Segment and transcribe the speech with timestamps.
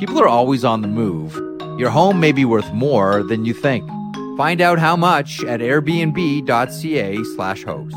[0.00, 1.34] People are always on the move.
[1.78, 3.86] Your home may be worth more than you think.
[4.38, 7.94] Find out how much at airbnb.ca slash host.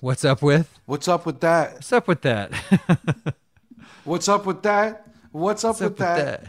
[0.00, 0.80] What's up with?
[0.86, 1.74] What's up with that?
[1.74, 2.52] What's up with that?
[4.04, 5.06] What's up with that?
[5.30, 6.46] What's up, with, that?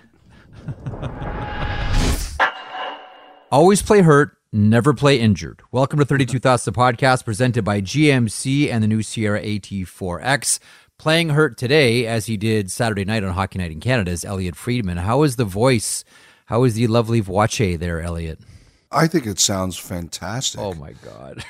[3.51, 5.61] Always play hurt, never play injured.
[5.71, 10.59] Welcome to 32 Thoughts, the podcast presented by GMC and the new Sierra AT4X.
[10.99, 14.57] Playing hurt today, as he did Saturday night on Hockey Night in Canada, is Elliotte
[14.57, 14.97] Friedman.
[14.97, 16.03] How is the voice?
[16.47, 18.39] How is the lovely voce there, Elliotte?
[18.91, 20.59] I think it sounds fantastic.
[20.59, 21.45] Oh my God.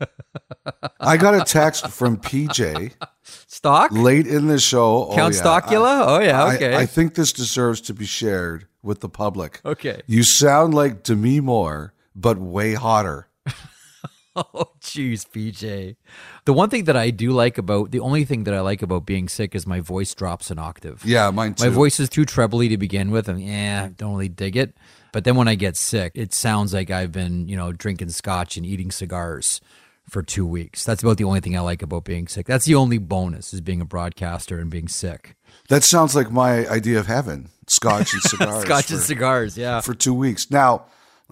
[1.00, 3.90] I got a text from PJ Stock?
[3.90, 5.06] late in the show.
[5.06, 5.40] Oh, Count yeah.
[5.40, 6.04] Stockula?
[6.06, 6.76] oh, yeah, I- okay.
[6.76, 9.62] I, think this deserves to be shared with the public.
[9.64, 10.02] okay.
[10.06, 13.28] You sound like Demi Moore, but way hotter.
[14.56, 15.94] Oh, jeez, PJ.
[16.44, 19.06] The one thing that I do like about, the only thing that I like about
[19.06, 21.04] being sick is my voice drops an octave.
[21.04, 21.64] Yeah, mine too.
[21.64, 24.76] My voice is too trebly to begin with, and yeah, don't really dig it.
[25.12, 28.56] But then when I get sick, it sounds like I've been, you know, drinking scotch
[28.56, 29.60] and eating cigars
[30.08, 30.84] for two weeks.
[30.84, 32.46] That's about the only thing I like about being sick.
[32.46, 35.36] That's the only bonus is being a broadcaster and being sick.
[35.68, 38.64] That sounds like my idea of heaven: scotch and cigars.
[38.64, 39.80] Scotch for, and cigars, yeah.
[39.80, 40.50] for two weeks.
[40.50, 40.86] Now,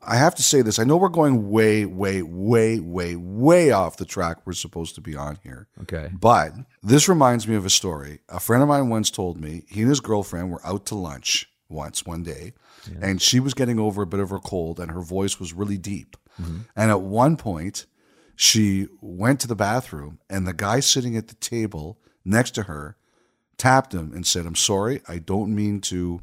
[0.04, 0.78] I have to say this.
[0.78, 5.00] I know we're going way, way, way, way, way off the track we're supposed to
[5.00, 5.68] be on here.
[5.82, 6.10] Okay.
[6.12, 6.52] But
[6.82, 8.20] this reminds me of a story.
[8.28, 11.48] A friend of mine once told me he and his girlfriend were out to lunch
[11.68, 12.52] once one day,
[13.00, 15.78] and she was getting over a bit of her cold, and her voice was really
[15.78, 16.16] deep.
[16.40, 16.58] Mm-hmm.
[16.74, 17.86] And at one point,
[18.34, 22.96] she went to the bathroom, and the guy sitting at the table next to her
[23.56, 26.20] tapped him and said, I'm sorry, I don't mean to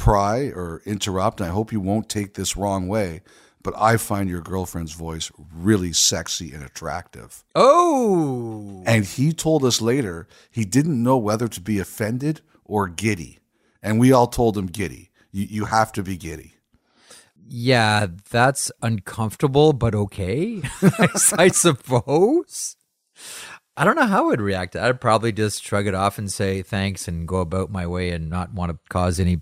[0.00, 1.40] pry or interrupt.
[1.40, 3.20] And I hope you won't take this wrong way,
[3.62, 7.44] but I find your girlfriend's voice really sexy and attractive.
[7.54, 13.38] Oh, And he told us later he didn't know whether to be offended or giddy.
[13.82, 15.10] And we all told him giddy.
[15.32, 16.54] You, you have to be giddy.
[17.46, 20.62] yeah, that's uncomfortable, but okay,
[21.36, 22.76] I suppose.
[23.76, 24.76] I don't know how I'd react.
[24.76, 28.28] I'd probably just shrug it off and say thanks and go about my way and
[28.30, 29.40] not want to cause any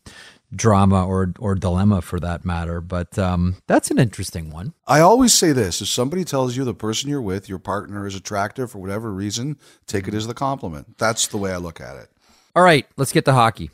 [0.55, 2.81] drama or or dilemma for that matter.
[2.81, 4.75] But um, that's an interesting one.
[4.87, 8.15] I always say this if somebody tells you the person you're with, your partner is
[8.15, 10.99] attractive for whatever reason, take it as the compliment.
[10.99, 12.09] That's the way I look at it.
[12.57, 13.71] All right, let's get to hockey.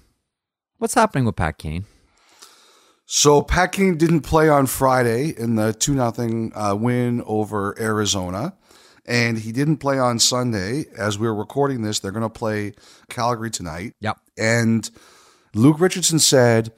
[0.78, 1.86] What's happening with Pat Kane?
[3.06, 8.54] So Pat Kane didn't play on Friday in the 2 0 uh, win over Arizona.
[9.06, 10.86] And he didn't play on Sunday.
[10.96, 12.72] As we're recording this, they're going to play
[13.10, 13.92] Calgary tonight.
[14.00, 14.18] Yep.
[14.38, 14.90] And
[15.54, 16.72] Luke Richardson said,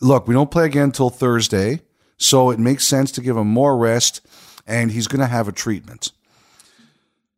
[0.00, 1.80] Look, we don't play again until Thursday.
[2.16, 4.20] So it makes sense to give him more rest.
[4.66, 6.12] And he's going to have a treatment.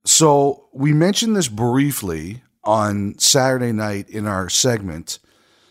[0.05, 5.19] So we mentioned this briefly on Saturday night in our segment.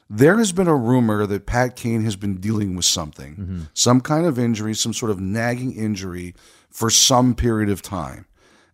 [0.10, 3.62] There has been a rumor that Pat Kane has been dealing with something, mm-hmm.
[3.74, 6.36] some kind of injury, some sort of nagging injury
[6.70, 8.26] for some period of time.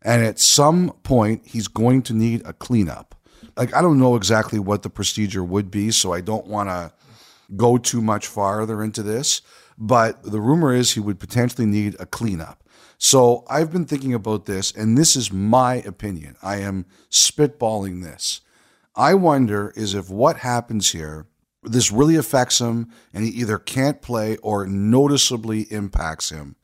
[0.02, 3.16] And at some point, he's going to need a cleanup.
[3.60, 6.94] Like, I don't know exactly what the procedure would be, so I don't want to
[7.58, 9.42] go too much farther into this.
[9.78, 12.64] But the rumor is he would potentially need a cleanup.
[12.98, 16.38] So I've been thinking about this, and this is my opinion.
[16.42, 18.40] I am spitballing this.
[18.96, 21.28] I wonder is if what happens here,
[21.62, 26.56] this really affects him, and he either can't play or noticeably impacts him.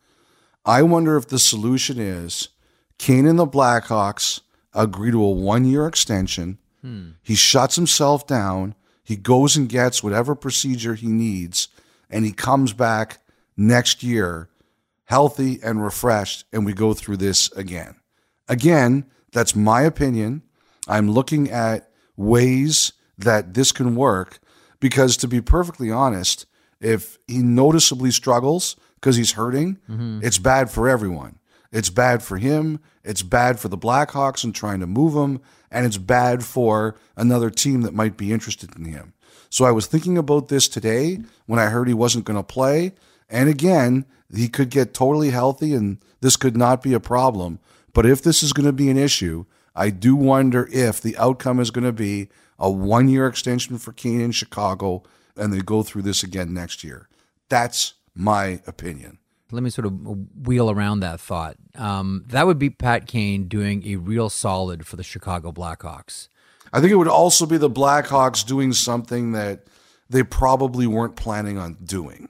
[0.63, 2.47] I wonder if the solution is
[2.97, 4.39] Kane and the Blackhawks
[4.73, 6.57] agree to a one year extension.
[7.21, 8.75] He shuts himself down.
[9.03, 11.67] He goes and gets whatever procedure he needs,
[12.09, 13.19] and he comes back
[13.57, 14.49] next year
[15.05, 17.95] healthy and refreshed, and we go through this again.
[18.47, 20.41] Again, that's my opinion.
[20.87, 24.39] I'm looking at ways that this can work
[24.79, 26.45] because, to be perfectly honest,
[26.81, 29.77] if he noticeably struggles because he's hurting,
[30.23, 31.39] it's bad for everyone.
[31.71, 32.79] It's bad for him.
[33.03, 35.41] It's bad for the Blackhawks and trying to move him,
[35.75, 39.13] and it's bad for another team that might be interested in him.
[39.49, 42.93] So I was thinking about this today when I heard he wasn't going to play.
[43.29, 47.59] And again, he could get totally healthy and this could not be a problem.
[47.93, 49.45] But if this is going to be an issue,
[49.75, 53.91] I do wonder if the outcome is going to be a one year extension for
[53.91, 55.03] Kane in Chicago
[55.35, 57.09] and they go through this again next year.
[57.49, 59.19] That's my opinion.
[59.51, 61.55] Let me sort of wheel around that thought.
[61.75, 66.29] Um, that would be Pat Kane doing a real solid for the Chicago Blackhawks.
[66.73, 69.67] I think it would also be the Blackhawks doing something that
[70.09, 72.29] they probably weren't planning on doing,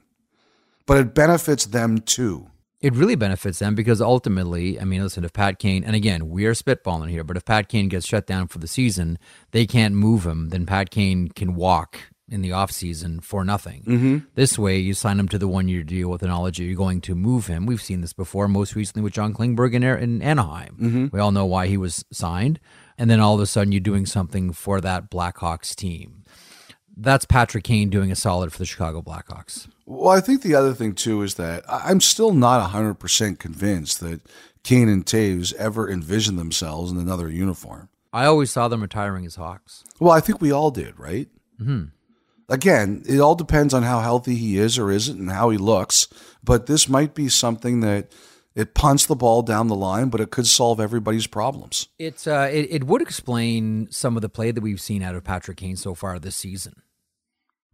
[0.86, 2.50] but it benefits them too.
[2.80, 6.44] It really benefits them because ultimately, I mean, listen, if Pat Kane, and again, we
[6.44, 9.18] are spitballing here, but if Pat Kane gets shut down for the season,
[9.50, 11.98] they can't move him, then Pat Kane can walk
[12.28, 13.82] in the offseason for nothing.
[13.82, 14.18] Mm-hmm.
[14.34, 16.76] This way, you sign him to the one year deal with the knowledge that you're
[16.76, 17.66] going to move him.
[17.66, 20.76] We've seen this before, most recently with John Klingberg in, in Anaheim.
[20.80, 21.06] Mm-hmm.
[21.12, 22.58] We all know why he was signed.
[22.98, 26.24] And then all of a sudden, you're doing something for that Blackhawks team.
[26.96, 29.68] That's Patrick Kane doing a solid for the Chicago Blackhawks.
[29.84, 34.22] Well, I think the other thing too is that I'm still not 100% convinced that
[34.64, 37.90] Kane and Toews ever envisioned themselves in another uniform.
[38.12, 39.84] I always saw them retiring as Hawks.
[40.00, 41.28] Well, I think we all did, right?
[41.60, 41.84] Mm-hmm.
[42.48, 46.08] Again, it all depends on how healthy he is or isn't and how he looks.
[46.44, 48.12] But this might be something that
[48.54, 51.88] it punts the ball down the line, but it could solve everybody's problems.
[51.98, 55.24] It's uh, it, it would explain some of the play that we've seen out of
[55.24, 56.82] Patrick Kane so far this season,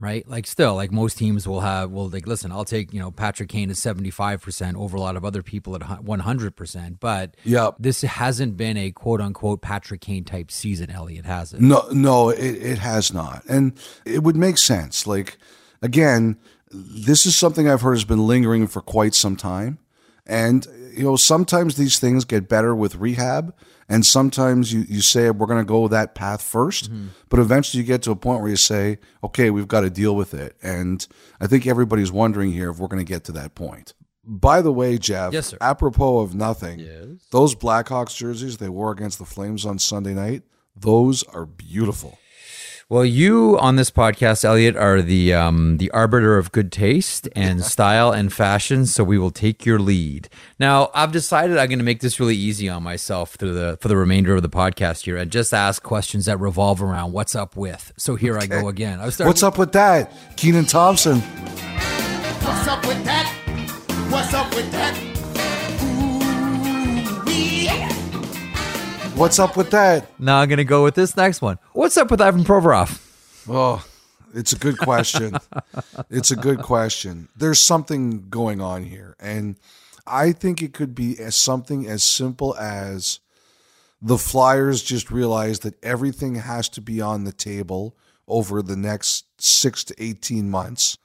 [0.02, 0.28] right?
[0.28, 2.52] Like still, like most teams will have, will like listen.
[2.52, 5.42] I'll take you know Patrick Kane is seventy five percent over a lot of other
[5.42, 7.76] people at one hundred percent, but Yep.
[7.78, 10.90] this hasn't been a quote unquote Patrick Kane type season.
[10.90, 11.60] Elliotte has it.
[11.62, 13.42] No, no, it, it has not.
[13.48, 13.72] And
[14.04, 15.06] it would make sense.
[15.06, 15.38] Like,
[15.80, 16.36] again,
[16.70, 19.78] this is something I've heard has been lingering for quite some time.
[20.26, 20.66] And,
[20.96, 23.54] you know, sometimes these things get better with rehab.
[23.92, 27.06] And sometimes you, you say, we're going to go that path 1st mm-hmm.
[27.28, 30.16] But eventually you get to a point where you say, okay, we've got to deal
[30.16, 30.56] with it.
[30.62, 31.06] And
[31.42, 33.92] I think everybody's wondering here if we're going to get to that point.
[34.24, 35.58] By the way, Jeff, Yes, sir.
[35.60, 37.26] apropos of nothing, Yes.
[37.32, 40.44] those Blackhawks jerseys they wore against the Flames on Sunday night,
[40.74, 42.18] those are beautiful.
[42.88, 47.64] Well, you on this podcast, Elliotte, are the um, the arbiter of good taste and
[47.64, 48.84] style and fashion.
[48.86, 50.28] So we will take your lead.
[50.58, 53.88] Now, I've decided I'm going to make this really easy on myself through the for
[53.88, 57.56] the remainder of the podcast here, and just ask questions that revolve around what's up
[57.56, 57.92] with.
[57.96, 59.00] So here I go again.
[59.00, 59.28] I was starting.
[59.28, 60.12] What's up with that?
[60.36, 61.20] Kenan Thompson.
[61.20, 63.41] What's up with that?
[69.14, 70.18] What's up with that?
[70.18, 71.58] Now I'm going to go with this next one.
[71.74, 72.98] What's up with Ivan Provorov?
[73.48, 73.84] Oh,
[74.34, 75.36] it's a good question.
[76.10, 77.28] it's a good question.
[77.36, 79.14] There's something going on here.
[79.20, 79.58] And
[80.06, 83.20] I think it could be as something as simple as
[84.00, 89.26] the Flyers just realized that everything has to be on the table over the next
[89.40, 90.98] six to 18 months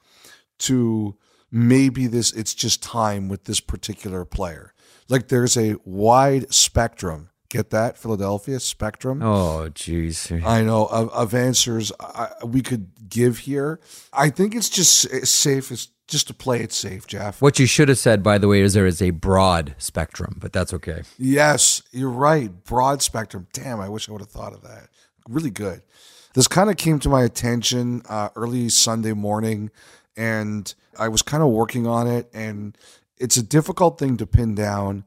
[0.60, 1.16] to
[1.50, 4.72] maybe this, it's just time with this particular player.
[5.08, 7.30] Like there's a wide spectrum.
[7.50, 9.22] Get that, Philadelphia spectrum?
[9.22, 10.44] Oh, jeez.
[10.44, 13.80] I know of, of answers I, we could give here.
[14.12, 17.40] I think it's just safe as just to play it safe, Jeff.
[17.40, 20.52] What you should have said, by the way, is there is a broad spectrum, but
[20.52, 21.02] that's okay.
[21.18, 22.64] Yes, you're right.
[22.64, 23.46] Broad spectrum.
[23.52, 24.88] Damn, I wish I would have thought of that.
[25.28, 25.82] Really good.
[26.34, 29.70] This kind of came to my attention uh, early Sunday morning,
[30.16, 32.76] and I was kind of working on it, and
[33.18, 35.04] it's a difficult thing to pin down.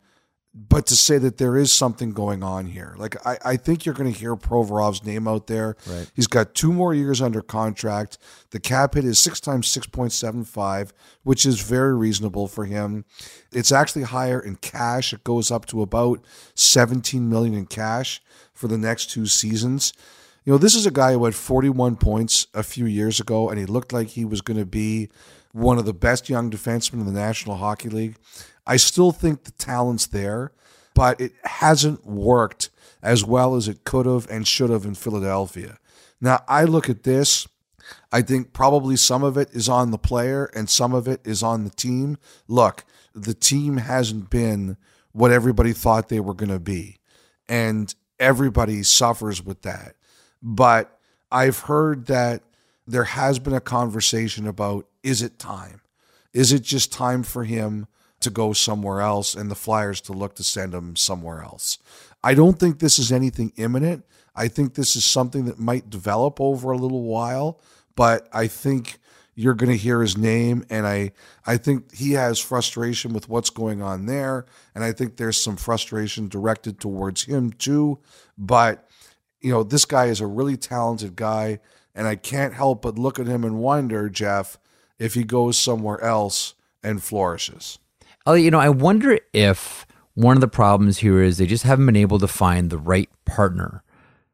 [0.53, 3.95] But to say that there is something going on here, like I, I think you're
[3.95, 5.77] going to hear Provorov's name out there.
[5.87, 6.11] Right.
[6.13, 8.17] He's got two more years under contract.
[8.49, 10.91] The cap hit is six times six point seven five,
[11.23, 13.05] which is very reasonable for him.
[13.53, 15.13] It's actually higher in cash.
[15.13, 16.19] It goes up to about
[16.53, 18.21] seventeen million in cash
[18.53, 19.93] for the next two seasons.
[20.43, 23.59] You know, this is a guy who had 41 points a few years ago, and
[23.59, 25.09] he looked like he was going to be
[25.51, 28.15] one of the best young defensemen in the National Hockey League.
[28.65, 30.51] I still think the talent's there,
[30.93, 32.69] but it hasn't worked
[33.01, 35.77] as well as it could have and should have in Philadelphia.
[36.19, 37.47] Now, I look at this.
[38.11, 41.41] I think probably some of it is on the player and some of it is
[41.41, 42.17] on the team.
[42.47, 44.77] Look, the team hasn't been
[45.11, 46.97] what everybody thought they were going to be,
[47.49, 49.95] and everybody suffers with that.
[50.41, 50.97] But
[51.31, 52.43] I've heard that
[52.87, 55.81] there has been a conversation about is it time?
[56.33, 57.87] Is it just time for him
[58.21, 61.77] to go somewhere else and the Flyers to look to send him somewhere else?
[62.23, 64.05] I don't think this is anything imminent.
[64.35, 67.59] I think this is something that might develop over a little while,
[67.95, 68.99] but I think
[69.35, 71.13] you're going to hear his name and I
[71.45, 75.55] I think he has frustration with what's going on there and I think there's some
[75.55, 77.99] frustration directed towards him too
[78.37, 78.87] but
[79.39, 81.59] you know this guy is a really talented guy
[81.95, 84.57] and I can't help but look at him and wonder Jeff
[84.99, 87.79] if he goes somewhere else and flourishes.
[88.27, 91.95] You know, I wonder if one of the problems here is they just haven't been
[91.95, 93.83] able to find the right partner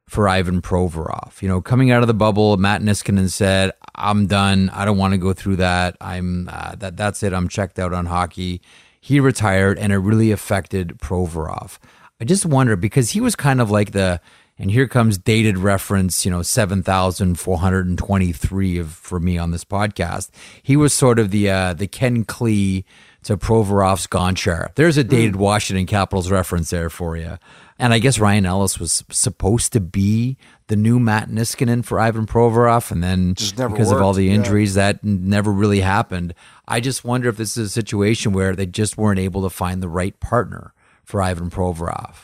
[0.08, 1.42] for Ivan Provorov.
[1.42, 4.70] You know, coming out of the bubble, Matt Niskanen said, "I'm done.
[4.74, 5.96] I don't want to go through that.
[6.02, 6.98] I'm uh, that.
[6.98, 7.34] That's it.
[7.34, 8.62] I'm checked out on hockey."
[9.00, 11.78] He retired, and it really affected Provorov.
[12.20, 14.20] I just wonder because he was kind of like the,
[14.58, 19.20] and here comes dated reference, you know, seven thousand four hundred and twenty-three of for
[19.20, 20.30] me on this podcast.
[20.62, 22.84] He was sort of the uh, the Ken Klee
[23.24, 24.74] to Provorov's Gonchar.
[24.76, 25.42] There's a dated hmm.
[25.42, 27.38] Washington Capitals reference there for you.
[27.80, 32.26] And I guess Ryan Ellis was supposed to be the new Matt Niskanen for Ivan
[32.26, 34.34] Provorov, and then because of all worked, the yeah.
[34.34, 36.34] injuries, that never really happened.
[36.68, 39.84] I just wonder if this is a situation where they just weren't able to find
[39.84, 42.16] the right partner for Ivan Provorov.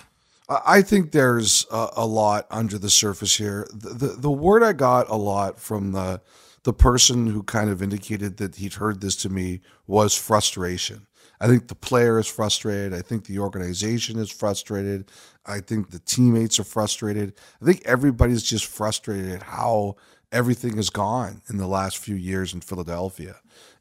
[0.50, 3.68] I I think there's a, a lot under the surface here.
[3.72, 6.20] The, the the word I got a lot from the
[6.63, 11.08] the person who kind of indicated that he'd heard this to me was frustration.
[11.39, 12.93] I think the player is frustrated.
[12.93, 15.12] I think the organization is frustrated.
[15.46, 17.34] I think the teammates are frustrated.
[17.62, 19.98] I think everybody's just frustrated at how
[20.32, 23.36] everything has gone in the last few years in Philadelphia.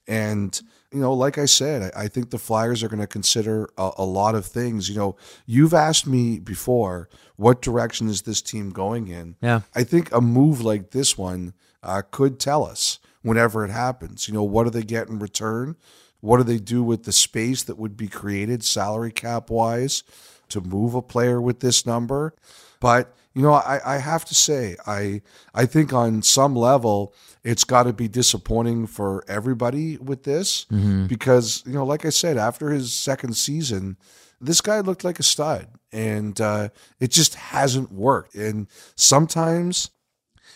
[0.08, 0.60] And,
[0.92, 4.04] you know, like I said, I, think the Flyers are going to consider a, a
[4.04, 4.88] lot of things.
[4.88, 9.36] You know, you've asked me before, what direction is this team going in?
[9.40, 9.60] Yeah.
[9.74, 14.28] I think a move like this one uh, could tell us whenever it happens.
[14.28, 15.76] You know, what do they get in return?
[16.20, 20.04] What do they do with the space that would be created salary cap wise
[20.50, 22.34] to move a player with this number?
[22.80, 25.22] But you know, I, I have to say, I
[25.54, 30.66] I think on some level it's got to be disappointing for everybody with this
[31.08, 33.96] because you know, like I said, after his second season,
[34.40, 36.68] this guy looked like a stud, and uh,
[37.00, 38.34] it just hasn't worked.
[38.34, 39.90] And sometimes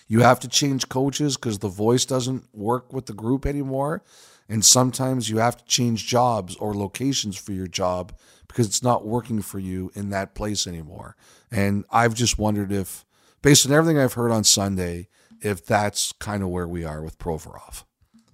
[0.07, 4.03] you have to change coaches because the voice doesn't work with the group anymore.
[4.49, 8.13] And sometimes you have to change jobs or locations for your job
[8.47, 11.17] because it's not working for you in that place anymore.
[11.51, 13.05] And I've just wondered if,
[13.43, 15.09] based on everything I've heard on Sunday,
[15.43, 17.83] if that's kind of where we are with Provorov.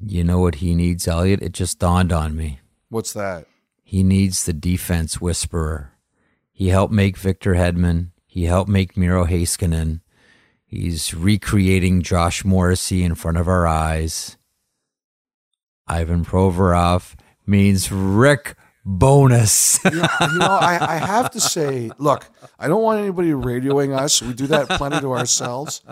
[0.05, 1.43] You know what he needs, Elliotte?
[1.43, 2.61] It just dawned on me.
[2.91, 3.47] What's that?
[3.83, 5.93] He needs the defense whisperer.
[6.53, 8.11] He helped make Victor Hedman.
[8.27, 10.02] He helped make Miro Heiskanen.
[10.73, 14.39] He's recreating Josh Morrissey in front of our eyes.
[15.87, 17.15] Ivan Provorov
[17.47, 19.79] means Rick Bowness.
[19.85, 22.27] Yeah, you know, I, I have to say, look,
[22.59, 24.23] I don't want anybody radioing us.
[24.23, 25.83] We do that plenty to ourselves.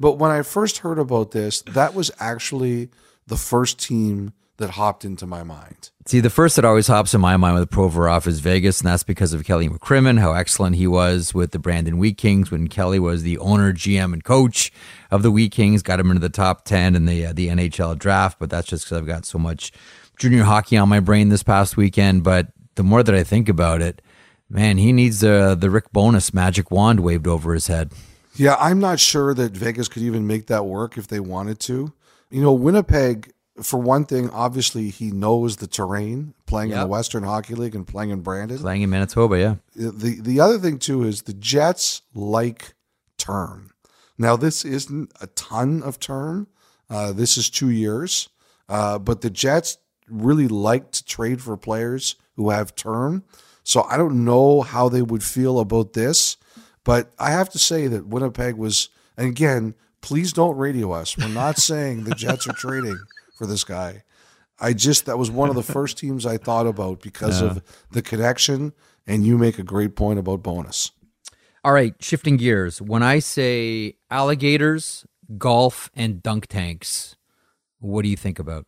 [0.00, 2.90] But when I first heard about this, that was actually
[3.28, 5.90] the first team that hopped into my mind.
[6.06, 9.02] See, the first that always hops in my mind with Provorov is Vegas, and that's
[9.02, 12.98] because of Kelly McCrimmon, how excellent he was with the Brandon Wheat Kings when Kelly
[12.98, 14.70] was the owner, GM, and coach
[15.10, 15.82] of the Wheat Kings.
[15.82, 18.84] Got him into the top ten in the uh, the NHL draft, but that's just
[18.84, 19.72] because I've got so much
[20.18, 22.22] junior hockey on my brain this past weekend.
[22.22, 24.02] But the more that I think about it,
[24.48, 27.92] man, he needs uh, the Rick Bowness magic wand waved over his head.
[28.36, 31.92] Yeah, I'm not sure that Vegas could even make that work if they wanted to.
[32.30, 33.32] You know, Winnipeg,
[33.62, 37.86] for one thing, obviously he knows the terrain playing in the Western Hockey League and
[37.86, 38.58] playing in Brandon.
[38.58, 39.54] Playing in Manitoba, yeah.
[39.74, 42.74] the the other thing too is the Jets like
[43.16, 43.70] term.
[44.18, 46.48] Now this isn't a ton of term.
[46.90, 48.28] Uh, this is two years,
[48.68, 53.24] uh, but the Jets really like to trade for players who have term.
[53.62, 56.36] So I don't know how they would feel about this,
[56.82, 58.88] but I have to say that Winnipeg was.
[59.16, 61.16] And again, please don't radio us.
[61.16, 62.98] We're not saying the Jets are trading
[63.34, 64.04] for this guy.
[64.58, 68.02] I just that was one of the first teams I thought about because of the
[68.02, 68.72] connection.
[69.06, 70.90] And you make a great point about Bowness.
[71.62, 72.80] All right, shifting gears.
[72.80, 75.04] When I say alligators,
[75.36, 77.16] golf, and dunk tanks,
[77.80, 78.66] what do you think about?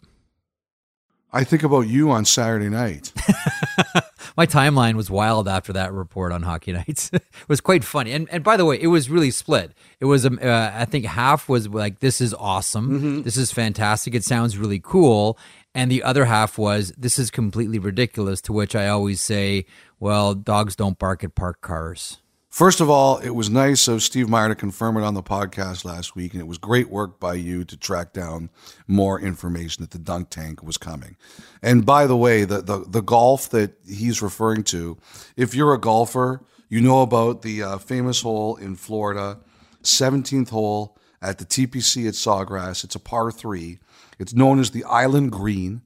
[1.32, 3.12] I think about you on Saturday night.
[4.36, 7.10] My timeline was wild after that report on Hockey Nights.
[7.12, 9.72] it was quite funny, and and by the way, it was really split.
[9.98, 13.22] It was, um, uh, I think, half was like, "This is awesome.
[13.22, 14.14] This is fantastic.
[14.14, 15.38] It sounds really cool,"
[15.74, 19.66] and the other half was, "This is completely ridiculous." To which I always say,
[19.98, 22.18] "Well, dogs don't bark at parked cars."
[22.56, 25.84] First of all, it was nice of Steve Mayer to confirm it on the podcast
[25.84, 28.48] last week, and it was great work by you to track down
[28.86, 31.18] more information that the dunk tank was coming.
[31.60, 34.96] And by the way, the the, the golf that he's referring to,
[35.36, 39.38] if you're a golfer, you know about the uh, famous hole in Florida,
[39.82, 42.84] 17th hole at the TPC at Sawgrass.
[42.84, 43.80] It's a par three.
[44.18, 45.82] It's known as the Island Green.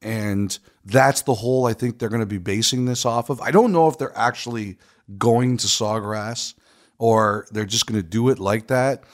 [0.00, 3.40] And that's the hole I think they're going to be basing this off of.
[3.40, 4.78] I don't know if they're actually
[5.18, 6.54] going to Sawgrass
[6.98, 9.04] or they're just going to do it like that,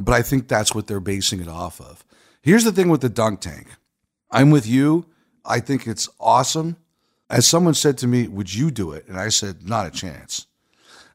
[0.00, 2.04] but I think that's what they're basing it off of.
[2.40, 3.68] Here's the thing with the dunk tank
[4.30, 5.06] I'm with you.
[5.44, 6.76] I think it's awesome.
[7.28, 9.06] As someone said to me, Would you do it?
[9.08, 10.46] And I said, Not a chance.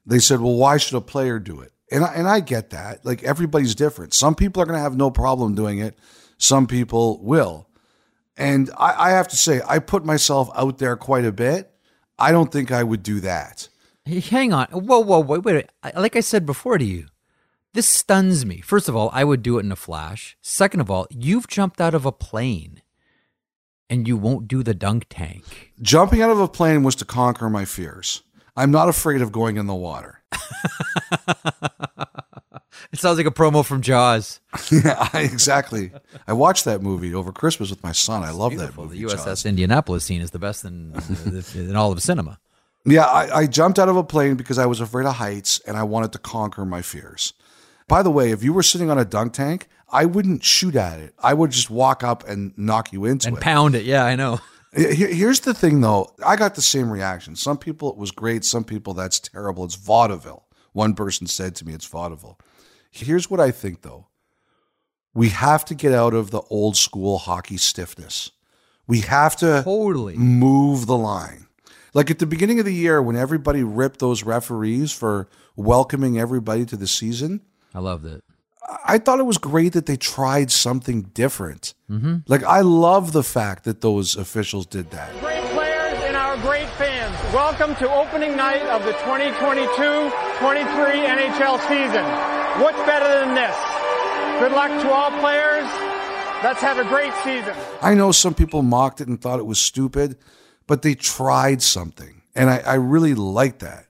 [0.05, 1.71] They said, Well, why should a player do it?
[1.91, 3.05] And I, and I get that.
[3.05, 4.13] Like everybody's different.
[4.13, 5.97] Some people are going to have no problem doing it,
[6.37, 7.67] some people will.
[8.37, 11.71] And I, I have to say, I put myself out there quite a bit.
[12.19, 13.67] I don't think I would do that.
[14.07, 14.67] Hey, hang on.
[14.67, 15.65] Whoa, whoa, wait, wait.
[15.95, 17.07] Like I said before to you,
[17.73, 18.61] this stuns me.
[18.61, 20.37] First of all, I would do it in a flash.
[20.41, 22.81] Second of all, you've jumped out of a plane
[23.89, 25.73] and you won't do the dunk tank.
[25.81, 28.23] Jumping out of a plane was to conquer my fears.
[28.55, 30.21] I'm not afraid of going in the water.
[32.91, 34.39] It sounds like a promo from Jaws.
[34.71, 35.91] yeah, I- exactly.
[36.27, 38.23] I watched that movie over Christmas with my son.
[38.23, 38.99] I love that movie.
[38.99, 39.45] The USS Jaws.
[39.45, 40.93] Indianapolis scene is the best in,
[41.55, 42.39] in all of cinema.
[42.87, 45.75] Yeah, I, I jumped out of a plane because I was afraid of heights and
[45.75, 47.33] I wanted to conquer my fears.
[47.87, 50.99] By the way, if you were sitting on a dunk tank, I wouldn't shoot at
[50.99, 51.13] it.
[51.21, 53.37] I would just walk up and knock you into And it.
[53.37, 53.83] And pound it.
[53.85, 54.39] Yeah, I know.
[54.73, 56.13] Here's the thing, though.
[56.25, 57.35] I got the same reaction.
[57.35, 58.43] Some people it was great.
[58.45, 59.63] Some people that's terrible.
[59.65, 60.45] It's vaudeville.
[60.73, 62.37] One person said to me, "It's vaudeville."
[62.91, 64.07] Here's what I think, though.
[65.13, 68.31] We have to get out of the old school hockey stiffness.
[68.85, 70.15] We have to Totally.
[70.15, 71.46] move the line.
[71.97, 76.63] Like at the beginning of the year, when everybody ripped those referees for welcoming everybody
[76.63, 77.41] to the season,
[77.73, 78.23] I loved it.
[78.85, 81.73] I thought it was great that they tried something different.
[81.89, 82.17] Mm-hmm.
[82.27, 85.09] Like I love the fact that those officials did that.
[85.21, 92.05] Great players and our great fans, welcome to opening night of the 2022-23 NHL season.
[92.61, 93.57] What's better than this?
[94.39, 95.65] Good luck to all players.
[96.43, 97.55] Let's have a great season.
[97.81, 100.15] I know some people mocked it and thought it was stupid,
[100.67, 102.21] but they tried something.
[102.35, 103.87] And I, I really like that.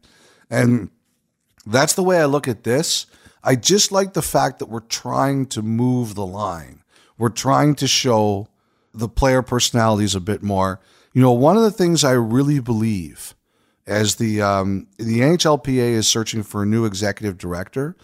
[0.49, 0.89] And
[1.65, 3.07] that's the way I look at this.
[3.43, 6.83] I just like the fact that we're trying to move the line.
[7.17, 8.47] We're trying to show
[8.93, 10.79] the player personalities a bit more.
[11.13, 13.35] You know, one of the things I really believe
[13.85, 17.95] as the um, the NHLPA is searching for a new executive director,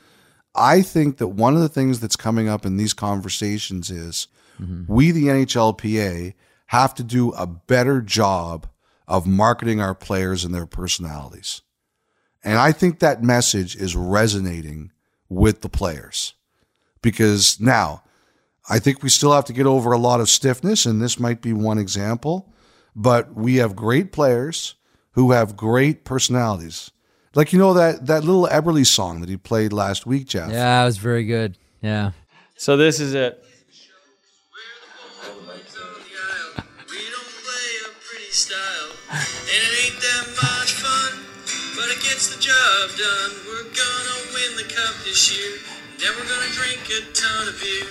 [0.56, 4.28] I think that one of the things that's coming up in these conversations is
[4.88, 6.34] we, the NHLPA,
[6.74, 8.68] have to do a better job
[9.08, 11.62] of marketing our players and their personalities.
[12.44, 14.92] And I think that message is resonating
[15.30, 16.34] with the players
[17.04, 18.02] because now
[18.68, 21.44] I think we still have to get over a lot of stiffness, and this might
[21.44, 22.52] be one example,
[22.96, 24.74] but we have great players
[25.12, 26.90] who have great personalities.
[27.36, 30.50] Like, you know, that, that little Eberle song that he played last week, Jeff?
[30.52, 31.56] Yeah, it was very good.
[31.84, 32.14] Yeah.
[32.56, 33.43] So this is it.
[38.34, 41.22] Style, and it ain't that much fun,
[41.78, 43.32] but it gets the job done.
[43.46, 45.54] We're gonna win the cup this year,
[45.94, 47.86] and then we're gonna drink a ton of beer.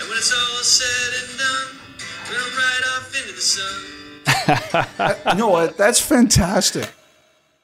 [0.00, 1.80] And when it's all said and done,
[2.28, 5.16] we're gonna ride off into the sun.
[5.32, 5.76] You know what?
[5.78, 6.90] That's fantastic.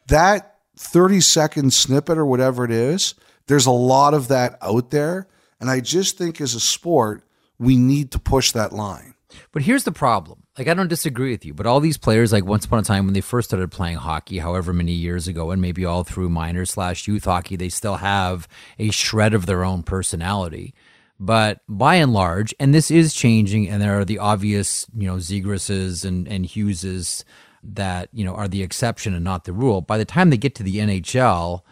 [0.07, 3.15] That 30 second snippet or whatever it is,
[3.47, 5.27] there's a lot of that out there.
[5.61, 7.25] And I just think as a sport,
[7.59, 9.16] we need to push that line.
[9.53, 10.43] But here's the problem.
[10.59, 13.05] Like, I don't disagree with you, but all these players, like once upon a time
[13.05, 16.65] when they first started playing hockey, however many years ago, and maybe all through minor
[16.65, 20.75] slash youth hockey, they still have a shred of their own personality.
[21.19, 25.17] But by and large, and this is changing, and there are the obvious, you know,
[25.17, 27.25] Zegrases and, and Hugheses
[27.63, 29.81] that, you know, are the exception and not the rule.
[29.81, 31.63] By the time they get to the NHL,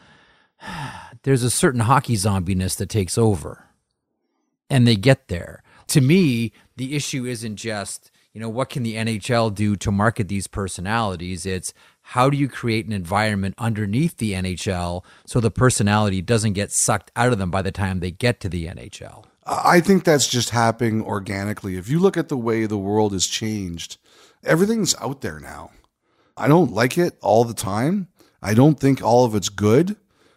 [1.22, 3.64] there's a certain hockey zombiness that takes over
[4.70, 5.62] and they get there.
[5.88, 10.28] To me, the issue isn't just, you know, what can the NHL do to market
[10.28, 11.46] these personalities?
[11.46, 11.72] It's
[12.08, 17.10] how do you create an environment underneath the NHL so the personality doesn't get sucked
[17.16, 19.24] out of them by the time they get to the NHL?
[19.46, 21.76] I think that's just happening organically.
[21.76, 23.98] If you look at the way the world has changed,
[24.42, 25.70] everything's out there now.
[26.36, 28.08] I don't like it all the time.
[28.42, 29.96] I don't think all of it's good,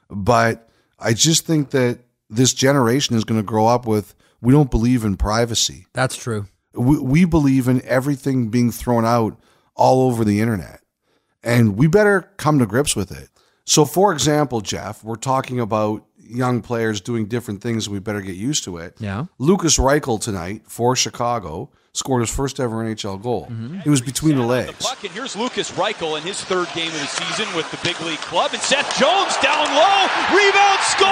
[0.09, 4.71] but I just think that this generation is going to grow up with we don't
[4.71, 5.87] believe in privacy.
[5.93, 6.47] That's true.
[6.73, 9.39] We, we believe in everything being thrown out
[9.75, 10.81] all over the internet.
[11.43, 13.29] And we better come to grips with it.
[13.65, 18.21] So, for example, Jeff, we're talking about young players doing different things, and we better
[18.21, 18.95] get used to it.
[18.99, 19.25] Yeah.
[19.37, 23.47] Lukas Reichel tonight for Chicago scored his first ever NHL goal.
[23.49, 23.79] Mm-hmm.
[23.85, 24.85] It was between the The legs.
[24.85, 27.99] puck, and here's Lukas Reichel in his third game of the season with the big
[28.01, 28.51] league club.
[28.53, 31.07] And Seth Jones down low, rebound, score!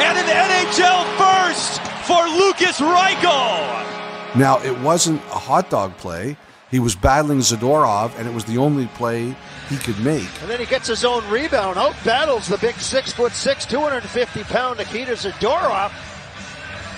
[0.00, 4.36] And an NHL first for Lukas Reichel.
[4.36, 6.36] Now, it wasn't a hot dog play.
[6.70, 9.34] He was battling Zadorov, and it was the only play
[9.70, 10.28] he could make.
[10.42, 14.44] And then he gets his own rebound, out battles the big six foot six, 250
[14.44, 15.90] pound Nikita Zadorov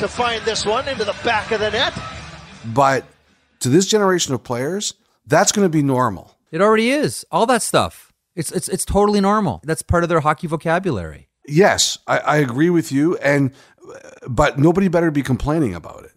[0.00, 1.92] to find this one into the back of the net.
[2.74, 3.04] But
[3.60, 4.94] to this generation of players,
[5.26, 6.36] that's going to be normal.
[6.50, 7.24] It already is.
[7.30, 8.12] All that stuff.
[8.34, 9.60] It's it's it's totally normal.
[9.64, 11.28] That's part of their hockey vocabulary.
[11.46, 13.52] Yes, I, I agree with you, and
[14.26, 16.09] but nobody better be complaining about it.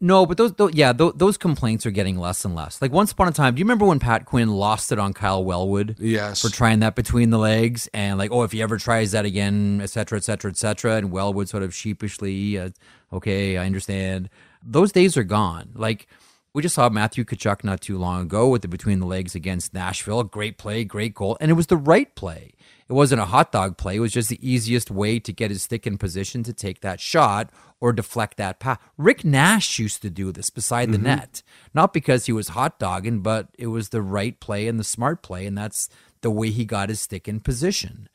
[0.00, 2.80] No, but those, those yeah, those, those complaints are getting less and less.
[2.80, 5.44] Like once upon a time, do you remember when Pat Quinn lost it on Kyle
[5.44, 5.96] Wellwood?
[5.98, 6.40] Yes.
[6.40, 9.80] For trying that between the legs and like, oh, if he ever tries that again,
[9.82, 10.94] et cetera, et cetera, et cetera.
[10.94, 12.70] And Wellwood sort of sheepishly, uh,
[13.12, 14.30] okay, I understand.
[14.62, 15.70] Those days are gone.
[15.74, 16.06] Like
[16.54, 19.74] we just saw Matthew Tkachuk not too long ago with the between the legs against
[19.74, 20.22] Nashville.
[20.22, 22.52] Great play, great goal, and it was the right play.
[22.88, 23.96] It wasn't a hot dog play.
[23.96, 27.00] It was just the easiest way to get his stick in position to take that
[27.00, 28.78] shot or deflect that pass.
[28.96, 31.06] Rick Nash used to do this beside the mm-hmm.
[31.06, 31.42] net,
[31.74, 35.22] not because he was hot dogging, but it was the right play and the smart
[35.22, 35.90] play, and that's
[36.22, 38.08] the way he got his stick in position.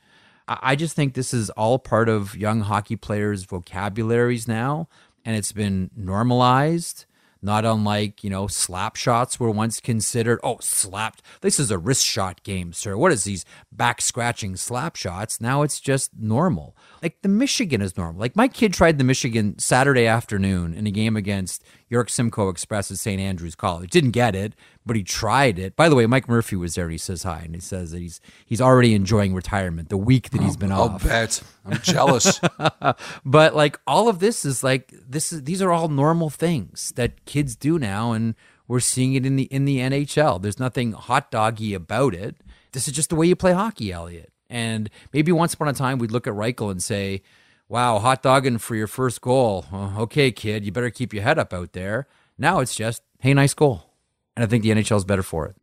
[0.48, 4.88] I I just think this is all part of young hockey players' vocabularies now,
[5.24, 7.06] and it's been normalized.
[7.44, 11.22] Not unlike, you know, slap shots were once considered, oh, slapped.
[11.42, 12.96] This is a wrist shot game, sir.
[12.96, 15.42] What is these back scratching slap shots?
[15.42, 16.76] Now it's just normal.
[17.02, 18.22] Like the Michigan is normal.
[18.22, 22.92] Like my kid tried the Michigan Saturday afternoon in a game against York Simcoe Express
[22.92, 23.22] at St.
[23.22, 23.90] Andrews College.
[23.90, 24.54] Didn't get it,
[24.86, 25.76] but he tried it.
[25.76, 26.86] By the way, Mike Murphy was there.
[26.86, 29.90] And he says hi, and he says that he's he's already enjoying retirement.
[29.90, 31.04] The week that he's oh, been I'll off.
[31.04, 31.42] bet.
[31.66, 32.42] I'm jealous.
[33.26, 37.24] but like all of this is like this is these are all normal things that
[37.26, 38.36] kids do now and
[38.68, 40.42] we're seeing it in the in the NHL.
[40.42, 42.38] There's nothing hot doggy about it.
[42.72, 44.32] This is just the way you play hockey, Elliotte.
[44.50, 47.22] And maybe once upon a time we'd look at Reichel and say,
[47.70, 49.66] "Wow, hot dogging for your first goal.
[49.98, 53.54] Okay, kid, you better keep your head up out there." Now it's just, "Hey, nice
[53.54, 53.90] goal."
[54.36, 55.56] And I think the NHL is better for it.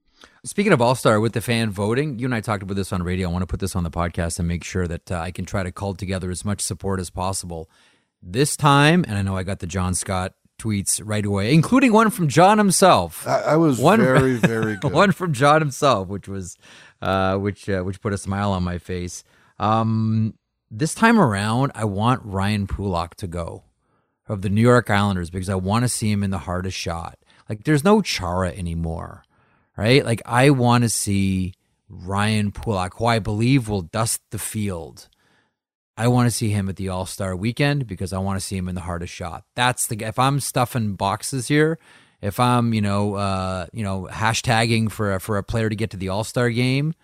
[0.44, 3.02] Speaking of All Star with the fan voting, you and I talked about this on
[3.02, 3.28] radio.
[3.28, 5.44] I want to put this on the podcast and make sure that uh, I can
[5.44, 7.68] try to call together as much support as possible.
[8.22, 12.10] This time, and I know I got the John Scott tweets right away, including one
[12.10, 13.26] from John himself.
[13.26, 14.92] I, I was One- very, very good.
[14.92, 16.56] one from John himself, which was
[17.02, 19.24] uh, which uh, which put a smile on my face.
[19.58, 20.34] Um,
[20.70, 23.64] this time around, I want Ryan Pulock to go
[24.28, 27.18] of the New York Islanders because I want to see him in the hardest shot.
[27.48, 29.24] Like, there's no Chara anymore,
[29.76, 30.04] right?
[30.04, 31.54] Like, I want to see
[31.88, 35.08] Ryan Pulock, who I believe will dust the field.
[35.96, 38.56] I want to see him at the All Star weekend because I want to see
[38.56, 39.44] him in the hardest shot.
[39.56, 41.78] That's the if I'm stuffing boxes here,
[42.22, 45.90] if I'm you know uh, you know hashtagging for a, for a player to get
[45.90, 46.94] to the All Star game,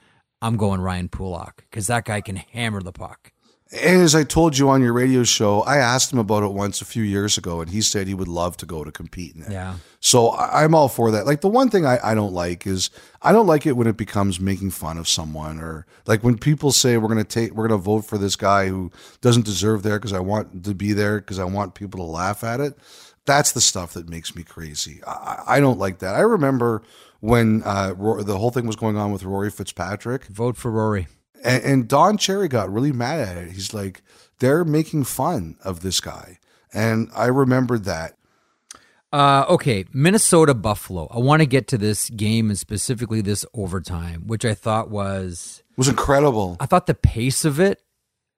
[0.41, 3.33] I'm going Ryan Pulock because that guy can hammer the puck.
[3.73, 6.81] And as I told you on your radio show, I asked him about it once
[6.81, 9.43] a few years ago, and he said he would love to go to compete in
[9.43, 9.51] it.
[9.51, 9.77] Yeah.
[9.99, 11.27] So I'm all for that.
[11.27, 12.91] Like the one thing I, I don't like is
[13.23, 16.71] I don't like it when it becomes making fun of someone or like when people
[16.71, 20.13] say we're gonna take we're gonna vote for this guy who doesn't deserve there because
[20.13, 22.79] I want to be there because I want people to laugh at it.
[23.25, 25.01] That's the stuff that makes me crazy.
[25.05, 26.15] I, I don't like that.
[26.15, 26.83] I remember
[27.19, 30.27] when uh, the whole thing was going on with Rory Fitzpatrick.
[30.27, 31.09] Vote for Rory.
[31.45, 33.53] And, and Don Cherry got really mad at it.
[33.53, 34.03] He's like,
[34.39, 36.39] they're making fun of this guy.
[36.73, 38.17] And I remembered that.
[39.13, 41.09] Uh, okay, Minnesota Buffalo.
[41.11, 45.63] I want to get to this game and specifically this overtime, which I thought was
[45.77, 46.57] was incredible.
[46.61, 47.83] I thought the pace of it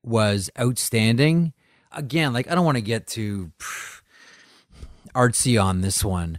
[0.05, 1.53] was outstanding.
[1.91, 4.03] Again, like I don't want to get too pff,
[5.15, 6.39] artsy on this one,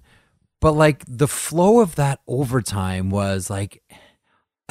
[0.61, 3.81] but like the flow of that overtime was like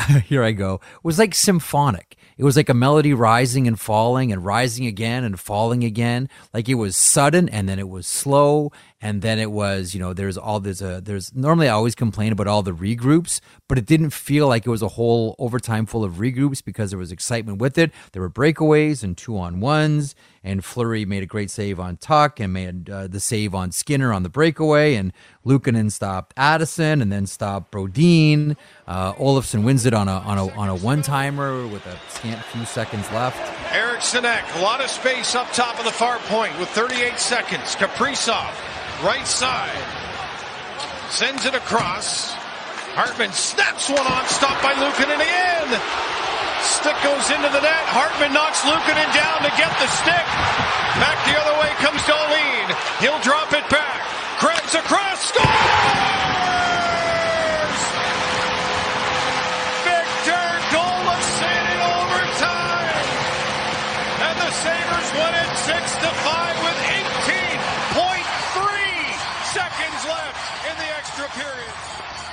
[0.24, 0.74] here I go.
[0.74, 2.16] It was like symphonic.
[2.36, 6.28] It was like a melody rising and falling and rising again and falling again.
[6.54, 10.12] Like it was sudden and then it was slow and then it was, you know,
[10.12, 13.86] there's all there's a there's normally I always complain about all the regroups, but it
[13.86, 17.58] didn't feel like it was a whole overtime full of regroups because there was excitement
[17.60, 17.92] with it.
[18.12, 22.40] There were breakaways and two on ones and Fleury made a great save on Tuch
[22.40, 25.12] and made uh, the save on Skinner on the breakaway and
[25.44, 28.56] Luukkonen stopped Addison and then stopped Brodin.
[28.86, 32.42] Uh, Olofsson wins it on a on a on a one timer with a scant
[32.46, 33.38] few seconds left.
[33.72, 37.76] Eriksson Ek, a lot of space up top of the far point with 38 seconds.
[37.76, 38.50] Kaprizov,
[39.02, 39.84] right side,
[41.10, 42.34] sends it across.
[42.98, 45.70] Hartman snaps one on, stopped by Lukin in the end.
[46.62, 47.84] Stick goes into the net.
[47.94, 50.26] Hartman knocks Luukkonen down to get the stick.
[50.98, 52.66] Back the other way comes Dahlin.
[52.98, 54.02] He'll drop it back.
[54.40, 56.27] Grabs across, scores!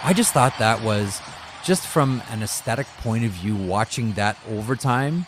[0.03, 1.21] I just thought that was
[1.63, 5.25] just from an aesthetic point of view, watching that overtime.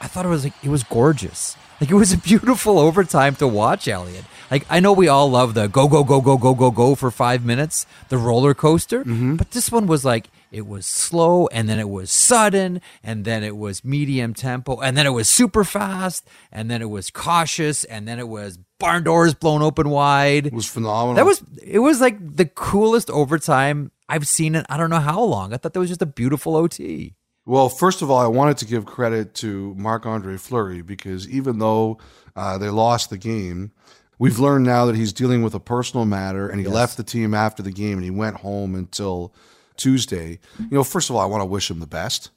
[0.00, 1.56] I thought it was like it was gorgeous.
[1.80, 4.24] Like it was a beautiful overtime to watch, Elliotte.
[4.50, 7.10] Like I know we all love the go go go go go go go for
[7.10, 9.36] five minutes, the roller coaster, mm-hmm.
[9.36, 13.42] but this one was like it was slow and then it was sudden and then
[13.42, 17.84] it was medium tempo and then it was super fast and then it was cautious
[17.84, 20.46] and then it was barn doors blown open wide.
[20.46, 21.14] It was phenomenal.
[21.14, 25.22] That was it was like the coolest overtime I've seen in I don't know how
[25.22, 25.52] long.
[25.52, 27.14] I thought that was just a beautiful OT.
[27.44, 31.58] Well, first of all, I wanted to give credit to Marc Andre Fleury because even
[31.58, 31.98] though
[32.36, 33.72] uh, they lost the game,
[34.18, 37.32] we've learned now that he's dealing with a personal matter and he left the team
[37.32, 39.32] after the game and he went home until
[39.78, 40.40] Tuesday.
[40.58, 42.30] You know, first of all, I want to wish him the best.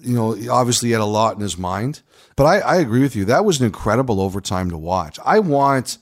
[0.00, 2.02] You know, obviously he had a lot in his mind,
[2.36, 3.24] but I, I agree with you.
[3.24, 5.18] That was an incredible overtime to watch.
[5.24, 5.98] I want.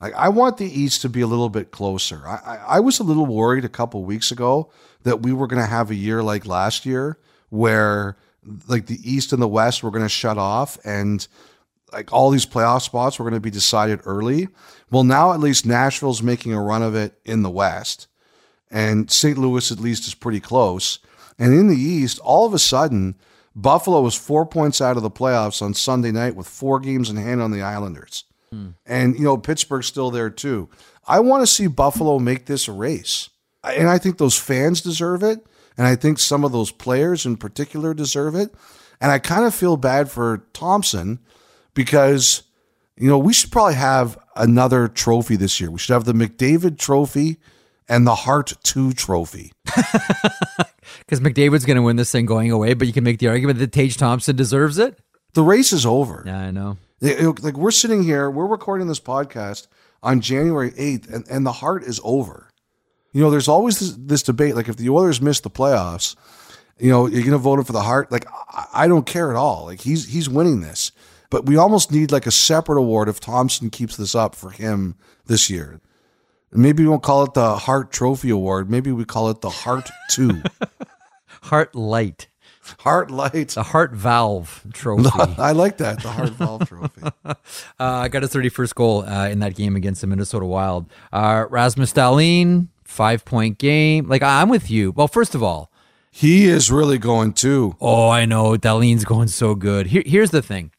[0.00, 2.22] I want the East to be a little bit closer.
[2.24, 4.70] I, I, I was a little worried a couple weeks ago
[5.02, 8.16] that we were going to have a year like last year where
[8.68, 11.26] like the East and the West were going to shut off and
[11.92, 14.46] like all these playoff spots were going to be decided early.
[14.88, 18.06] Well, now at least Nashville's making a run of it in the West
[18.70, 19.38] and St.
[19.38, 20.98] Louis at least is pretty close.
[21.38, 23.16] And in the East, all of a sudden,
[23.54, 27.16] Buffalo was four points out of the playoffs on Sunday night with four games in
[27.16, 28.24] hand on the Islanders.
[28.86, 30.68] And, you know, Pittsburgh's still there too.
[31.06, 33.28] I want to see Buffalo make this a race.
[33.62, 35.44] And I think those fans deserve it.
[35.76, 38.54] And I think some of those players in particular deserve it.
[39.00, 41.18] And I kind of feel bad for Thompson
[41.74, 42.42] because,
[42.96, 45.70] you know, we should probably have another trophy this year.
[45.70, 47.38] We should have the McDavid trophy
[47.88, 49.52] and the Hart 2 trophy.
[51.00, 53.58] Because McDavid's going to win this thing going away, but you can make the argument
[53.58, 54.98] that Tage Thompson deserves it.
[55.34, 56.22] The race is over.
[56.26, 56.76] Yeah, I know.
[57.00, 59.68] It- it- like we're sitting here, we're recording this podcast
[60.02, 62.48] on January 8th, and, and the Hart is over.
[63.12, 64.54] You know, there's always this, this debate.
[64.54, 66.14] Like, if the Oilers miss the playoffs,
[66.78, 68.12] you know, you're going to vote him for the Hart.
[68.12, 69.64] Like, I, I don't care at all.
[69.64, 70.92] Like, he's he's winning this,
[71.30, 74.94] but we almost need like a separate award if Thompson keeps this up for him
[75.26, 75.80] this year.
[76.52, 78.70] Maybe we won't call it the Hart Trophy Award.
[78.70, 80.42] Maybe we call it the Heart Two,
[81.42, 82.28] Heart Light,
[82.80, 83.48] Heart Light.
[83.50, 85.08] the Heart Valve Trophy.
[85.38, 87.02] I like that, the Heart Valve Trophy.
[87.80, 90.86] Uh, I got his 31st goal uh, in that game against the Minnesota Wild.
[91.12, 94.08] Uh, Rasmus Dahlin, five point game.
[94.08, 94.90] Like, I'm with you.
[94.92, 95.70] Well, first of all,
[96.10, 97.76] He is really going too.
[97.80, 99.88] oh, I know Dahlin's going so good.
[99.88, 100.72] Here, here's the thing.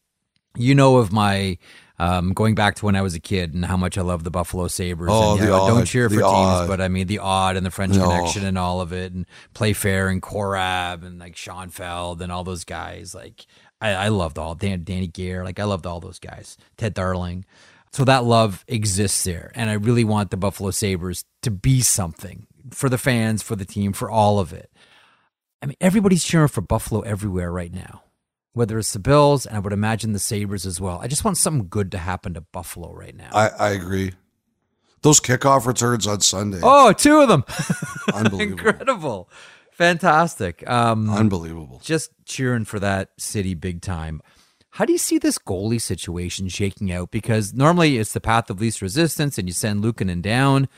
[0.56, 1.56] You know of my
[2.00, 4.30] um, going back to when I was a kid and how much I love the
[4.30, 5.10] Buffalo Sabres.
[5.12, 6.66] Oh, and, the yeah, don't cheer for teams, odd.
[6.66, 8.08] but I mean the odd and the French No.
[8.08, 12.64] Connection and all of it, and Playfair and Korab and like Schoenfeld and all those
[12.64, 13.14] guys.
[13.14, 13.44] Like
[13.82, 15.44] I, I loved all Dan, Danny Gare.
[15.44, 16.56] Like I loved all those guys.
[16.78, 17.44] Ted Darling.
[17.92, 22.46] So that love exists there, and I really want the Buffalo Sabres to be something
[22.70, 24.70] for the fans, for the team, for all of it.
[25.60, 28.04] I mean, everybody's cheering for Buffalo everywhere right now,
[28.52, 30.98] whether it's the Bills, and I would imagine the Sabres as well.
[31.00, 33.30] I just want something good to happen to Buffalo right now.
[33.32, 34.12] I, I agree.
[35.02, 37.44] Those kickoff returns on Sunday, oh, two of them.
[38.14, 39.30] unbelievable, Incredible.
[39.72, 40.68] Fantastic.
[40.68, 41.80] Um, unbelievable.
[41.82, 44.20] just cheering for that city big time.
[44.74, 47.10] How do you see this goalie situation shaking out?
[47.10, 50.68] Because normally it's the path of least resistance and you send Luukkonen down.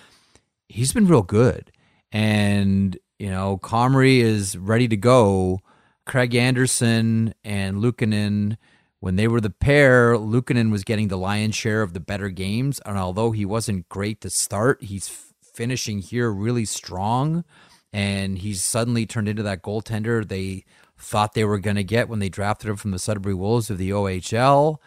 [0.69, 1.73] He's been real good.
[2.13, 5.61] And, you know, Comrie is ready to go.
[6.05, 8.57] Craig Anderson and Luukkonen,
[9.01, 12.81] when they were the pair, Luukkonen was getting the lion's share of the better games.
[12.85, 17.45] And although he wasn't great to start, he's f- finishing here really strong.
[17.93, 20.65] And he's suddenly turned into that goaltender they
[20.99, 23.79] thought they were going to get when they drafted him from the Sudbury Wolves of
[23.79, 24.79] the OHL.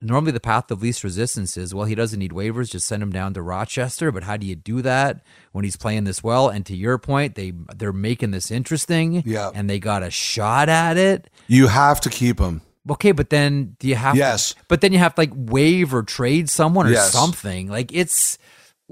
[0.00, 3.10] Normally, the path of least resistance is well, he doesn't need waivers, just send him
[3.10, 4.12] down to Rochester.
[4.12, 6.48] But how do you do that when he's playing this well?
[6.48, 9.50] And to your point, they they're making this interesting, Yeah.
[9.54, 11.28] and they got a shot at it.
[11.48, 12.62] You have to keep him.
[12.88, 14.52] Okay, but then do you have Yes.
[14.54, 17.10] To, but then you have to like waive or trade someone or Yes.
[17.12, 17.68] something.
[17.68, 18.38] Like it's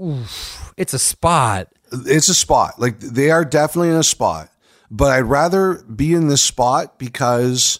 [0.03, 1.69] oof, it's a spot.
[1.93, 2.81] It's a spot.
[2.81, 4.51] Like they are definitely in a spot,
[4.91, 7.79] but I'd rather be in this spot because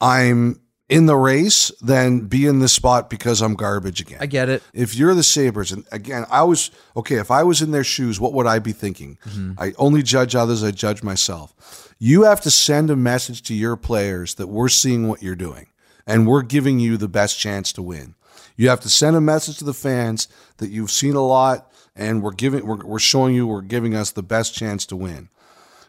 [0.00, 4.18] I'm in the race than be in this spot because I'm garbage again.
[4.20, 4.62] I get it.
[4.72, 8.20] if you're the Sabres, and again, I was okay, if I was in their shoes,
[8.20, 9.18] what would I be thinking?
[9.24, 9.52] Mm-hmm.
[9.58, 11.94] I only judge others, I judge myself.
[11.98, 15.68] You have to send a message to your players that we're seeing what you're doing
[16.06, 18.14] and we're giving you the best chance to win.
[18.56, 22.22] You have to send a message to the fans that you've seen a lot and
[22.22, 25.30] we're giving we're, we're showing you we're giving us the best chance to win.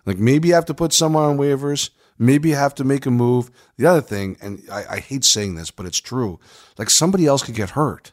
[0.06, 1.90] Like maybe you have to put someone on waivers.
[2.20, 3.52] Maybe you have to make a move.
[3.78, 6.40] The other thing, and I, I hate saying this, but it's true.
[6.78, 8.12] Like somebody else could get hurt.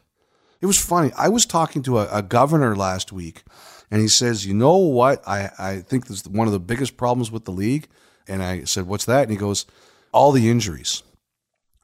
[0.61, 1.11] It was funny.
[1.17, 3.43] I was talking to a, a governor last week,
[3.91, 5.27] And he says, You know what?
[5.27, 7.87] I, I think this is one of the biggest problems with the league.
[8.27, 9.23] And I said, What's that?
[9.23, 9.65] And he goes,
[10.11, 11.03] All the injuries.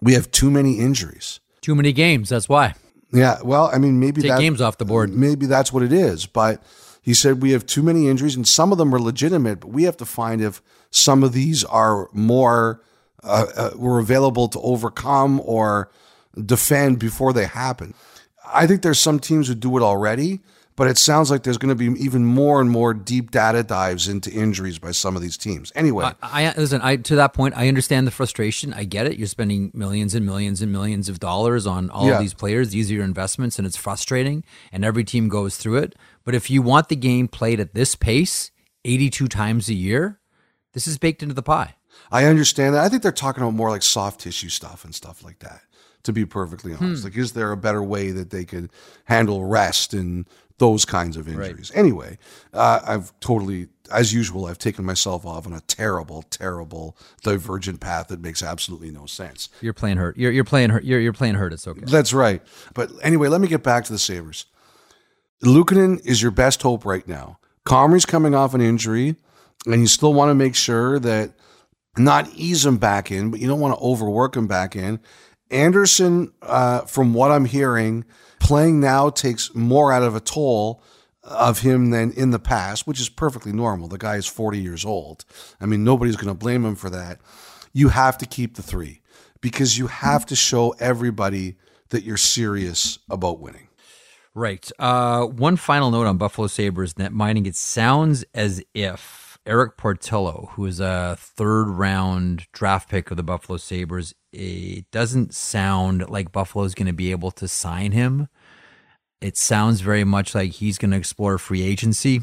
[0.01, 1.39] We have too many injuries.
[1.61, 2.29] Too many games.
[2.29, 2.73] That's why.
[3.13, 5.13] Yeah, well, I mean, maybe Take that, games off the board.
[5.13, 6.25] Maybe that's what it is.
[6.25, 6.63] But
[7.01, 9.59] he said we have too many injuries, and some of them are legitimate.
[9.59, 12.81] But we have to find if some of these are more
[13.23, 15.89] uh, uh, were available to overcome or
[16.45, 17.93] defend before they happen.
[18.53, 20.39] I think there's some teams who do it already,
[20.75, 24.07] but it sounds like there's going to be even more and more deep data dives
[24.07, 25.71] into injuries by some of these teams.
[25.75, 26.81] Anyway, I, I listen.
[26.81, 28.73] I to that point, I understand the frustration.
[28.73, 29.17] I get it.
[29.17, 32.13] You're spending millions and millions and millions of dollars on all Yeah.
[32.15, 32.71] of these players.
[32.71, 34.43] These are your investments, and it's frustrating.
[34.71, 35.95] And every team goes through it.
[36.23, 38.49] But if you want the game played at this pace,
[38.83, 40.17] 82 times a year,
[40.73, 41.75] this is baked into the pie.
[42.11, 42.83] I understand that.
[42.83, 45.61] I think they're talking about more like soft tissue stuff and stuff like that.
[46.05, 48.71] To be perfectly honest, like, is there a better way that they could
[49.05, 51.71] handle rest and those kinds of injuries?
[51.75, 52.17] Anyway,
[52.53, 58.07] uh, I've totally, as usual, I've taken myself off on a terrible, terrible divergent path
[58.07, 59.49] that makes absolutely no sense.
[59.61, 60.17] You're playing hurt.
[60.17, 60.83] You're, you're playing hurt.
[60.83, 61.53] You're, you're playing hurt.
[61.53, 61.81] It's okay.
[61.85, 62.41] That's right.
[62.73, 64.45] But anyway, let me get back to the Sabres.
[65.43, 67.37] Luukkonen is your best hope right now.
[67.63, 69.17] Comrie's coming off an injury,
[69.65, 71.33] and you still want to make sure that
[71.97, 74.99] not ease them back in, but you don't want to overwork them back in.
[75.49, 78.05] Anderson, uh, from what I'm hearing,
[78.39, 80.81] playing now takes more out of a toll
[81.23, 83.87] of him than in the past, which is perfectly normal.
[83.87, 85.25] The guy is 40 years old.
[85.59, 87.19] I mean, nobody's going to blame him for that.
[87.73, 89.01] You have to keep the three
[89.41, 91.57] because you have to show everybody
[91.89, 93.67] that you're serious about winning.
[94.33, 94.71] Right.
[94.79, 97.45] Uh, one final note on Buffalo Sabres netminding.
[97.45, 103.23] It sounds as if Erik Portillo, who is a third round draft pick of the
[103.23, 108.27] Buffalo Sabres, it doesn't sound like Buffalo is going to be able to sign him.
[109.19, 112.21] It sounds very much like he's going to explore free agency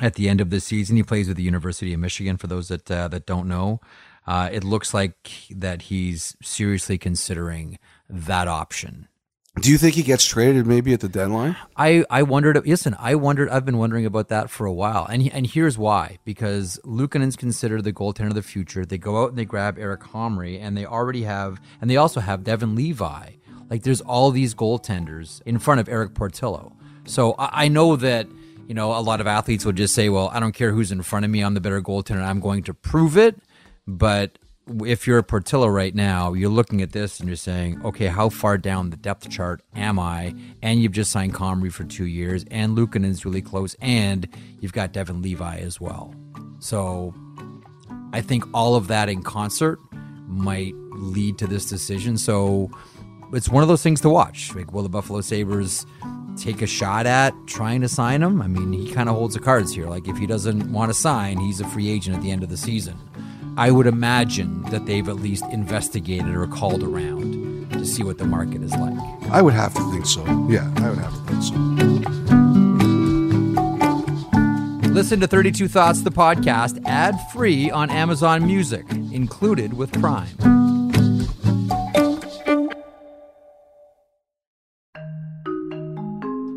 [0.00, 0.96] at the end of the season.
[0.96, 2.36] He plays with the University of Michigan.
[2.36, 3.80] For those that uh, that don't know,
[4.26, 9.08] uh, it looks like that he's seriously considering that option.
[9.60, 11.56] Do you think he gets traded maybe at the deadline?
[11.76, 12.66] I, I wondered.
[12.66, 13.48] Listen, I wondered.
[13.48, 17.82] I've been wondering about that for a while, and and here's why: because Luukkonen's considered
[17.84, 18.84] the goaltender of the future.
[18.84, 22.20] They go out and they grab Eric Comrie, and they already have, and they also
[22.20, 23.30] have Devin Levi.
[23.70, 26.76] Like there's all these goaltenders in front of Erik Portillo.
[27.06, 28.28] So I, I know that
[28.68, 31.00] you know a lot of athletes will just say, "Well, I don't care who's in
[31.00, 31.40] front of me.
[31.40, 32.22] I'm the better goaltender.
[32.22, 33.36] I'm going to prove it."
[33.86, 34.38] But
[34.84, 38.28] if you're a Portillo right now, you're looking at this and you're saying, okay, how
[38.28, 40.34] far down the depth chart am I?
[40.62, 44.28] And you've just signed Comrie for two years, and Luukkonen's really close, and
[44.60, 46.14] you've got Devin Levi as well.
[46.58, 47.14] So
[48.12, 49.78] I think all of that in concert
[50.26, 52.18] might lead to this decision.
[52.18, 52.70] So
[53.32, 54.54] it's one of those things to watch.
[54.54, 55.86] Like, will the Buffalo Sabres
[56.36, 58.42] take a shot at trying to sign him?
[58.42, 59.86] I mean, he kind of holds the cards here.
[59.86, 62.48] Like, if he doesn't want to sign, he's a free agent at the end of
[62.48, 62.98] the season.
[63.58, 68.26] I would imagine that they've at least investigated or called around to see what the
[68.26, 68.98] market is like.
[69.30, 70.22] I would have to think so.
[70.50, 71.54] Yeah, I would have to think so.
[74.90, 80.36] Listen to 32 Thoughts, the podcast, ad free on Amazon Music, included with Prime.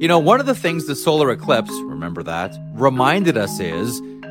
[0.01, 4.01] You know, one of the things the solar eclipse, remember that, reminded us is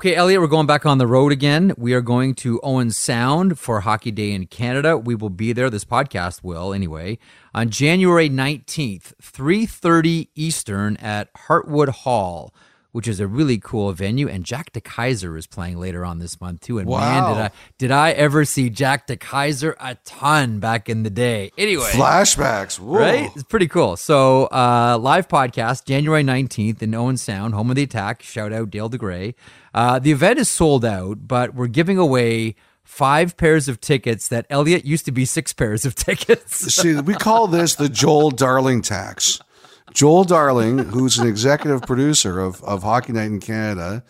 [0.00, 1.74] Okay, Elliotte, we're going back on the road again.
[1.76, 4.96] We are going to Owen Sound for Hockey Day in Canada.
[4.96, 5.68] We will be there.
[5.68, 7.18] This podcast will, anyway,
[7.52, 12.54] on January 19th, 3.30 Eastern at Heartwood Hall.
[12.92, 14.28] Which is a really cool venue.
[14.28, 16.78] And Jack de Keyzer is playing later on this month too.
[16.78, 21.04] And man, did I did I ever see Jack de Keyzer a ton back in
[21.04, 21.52] the day.
[21.56, 22.80] Anyway, Flashbacks.
[22.80, 22.98] Whoa.
[22.98, 23.30] right?
[23.34, 23.96] It's pretty cool.
[23.96, 28.22] So, uh, live podcast January 19th in Owen Sound, home of the attack.
[28.22, 29.34] Shout out Dale DeGray.
[29.72, 34.46] Uh, the event is sold out, but we're giving away five pairs of tickets that
[34.50, 36.56] Elliotte used to be six pairs of tickets.
[36.74, 39.38] See, we call this the Joel Darling tax.
[39.92, 44.04] Joel Darling, who's an executive producer of, of Hockey Night in Canada,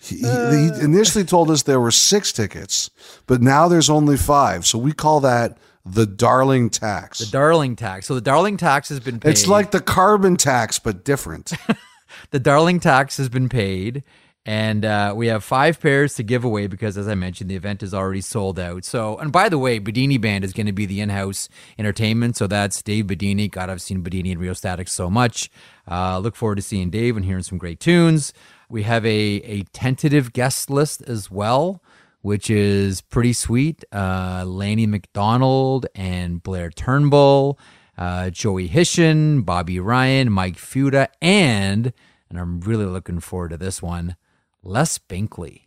[0.00, 2.90] he, he initially told us there were six tickets,
[3.26, 4.66] but now there's only five.
[4.66, 7.18] So we call that the Darling tax.
[7.18, 8.06] The Darling tax.
[8.06, 9.30] So the Darling tax has been paid.
[9.30, 11.52] it's like the carbon tax, but different.
[12.30, 14.02] the Darling tax has been paid,
[14.46, 17.82] and uh, we have five pairs to give away because, as I mentioned, the event
[17.82, 18.84] is already sold out.
[18.84, 22.36] So, and by the way, Bedini Band is going to be the in-house entertainment.
[22.36, 23.50] So that's Dave Bedini.
[23.50, 25.50] God, I've seen Bedini and Rio Static so much.
[25.90, 28.32] Uh, look forward to seeing Dave and hearing some great tunes.
[28.68, 29.10] We have a
[29.44, 31.82] a tentative guest list as well.
[32.20, 33.84] Which is pretty sweet.
[33.92, 37.58] Uh, Lanny McDonald and Blair Turnbull,
[37.98, 41.92] uh, Joey Hishon, Bobby Ryan, Mike Fuda, and
[42.30, 44.16] and I'm really looking forward to this one.
[44.64, 45.62] Les Binkley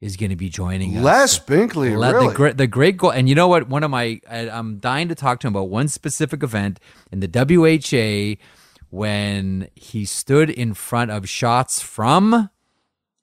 [0.00, 1.04] is going to be joining us.
[1.04, 2.28] Les Binkley, Le- really?
[2.28, 3.10] the great, the great goal.
[3.10, 3.68] And you know what?
[3.68, 6.80] One of my, I, I'm dying to talk to him about one specific event
[7.12, 8.42] in the WHA
[8.90, 12.50] when he stood in front of shots from,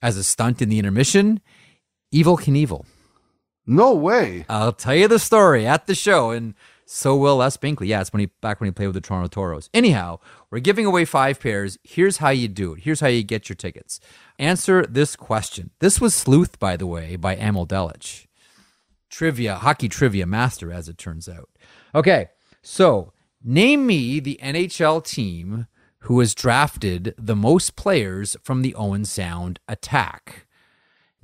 [0.02, 1.42] as a stunt in the intermission,
[2.14, 2.86] Evel Knievel.
[3.66, 4.46] no way.
[4.48, 6.54] I'll tell you the story at the show, and
[6.90, 7.88] so will Les Binkley.
[7.88, 9.70] Yeah, it's when he back when he played with the Toronto Toros.
[9.74, 10.20] Anyhow,
[10.50, 11.78] we're giving away five pairs.
[11.84, 12.84] Here's how you do it.
[12.84, 14.00] Here's how you get your tickets.
[14.40, 15.72] Answer this question.
[15.80, 18.28] This was Sleuth, by the way, by Emil Delich.
[19.10, 21.50] Trivia, hockey trivia master, as it turns out.
[21.94, 22.28] Okay,
[22.62, 23.12] so
[23.44, 25.68] name me the NHL team
[26.02, 30.47] who has drafted the most players from the Owen Sound attack.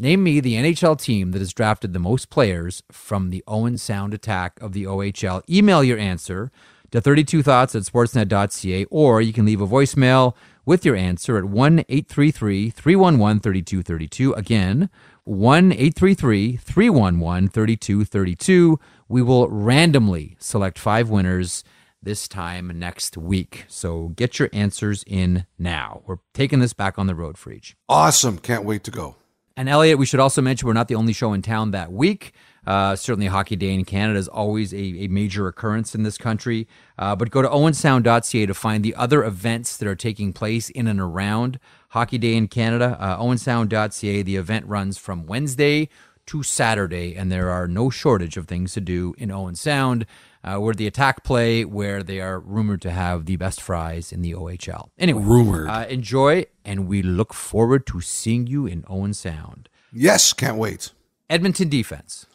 [0.03, 4.13] Name me the NHL team that has drafted the most players from the Owen Sound
[4.13, 5.49] attack of the OHL.
[5.49, 6.51] Email your answer
[6.91, 10.35] to 32thoughts at sportsnet.ca, or you can leave a voicemail
[10.65, 14.33] with your answer at 1 833 311 3232.
[14.33, 14.89] Again,
[15.23, 18.79] 1 833 311 3232.
[19.07, 21.63] We will randomly select five winners
[22.01, 23.63] this time next week.
[23.69, 26.01] So get your answers in now.
[26.05, 27.77] We're taking this back on the road for each.
[27.87, 28.37] Awesome.
[28.37, 29.15] Can't wait to go.
[29.55, 32.33] And Elliotte, we should also mention we're not the only show in town that week.
[32.65, 36.67] Uh, certainly, Hockey Day in Canada is always a, a major occurrence in this country.
[36.97, 40.87] Uh, but go to owensound.ca to find the other events that are taking place in
[40.87, 42.97] and around Hockey Day in Canada.
[42.99, 45.89] Uh, owensound.ca, the event runs from Wednesday
[46.25, 50.05] to Saturday, and there are no shortage of things to do in Owen Sound.
[50.43, 54.21] Uh, where the attack play, where they are rumored to have the best fries in
[54.21, 54.89] the OHL.
[54.97, 55.69] Anyway, Rumored.
[55.69, 59.69] Uh, enjoy, and we look forward to seeing you in Owen Sound.
[59.93, 60.91] Yes, can't wait.
[61.29, 62.25] Edmonton defense.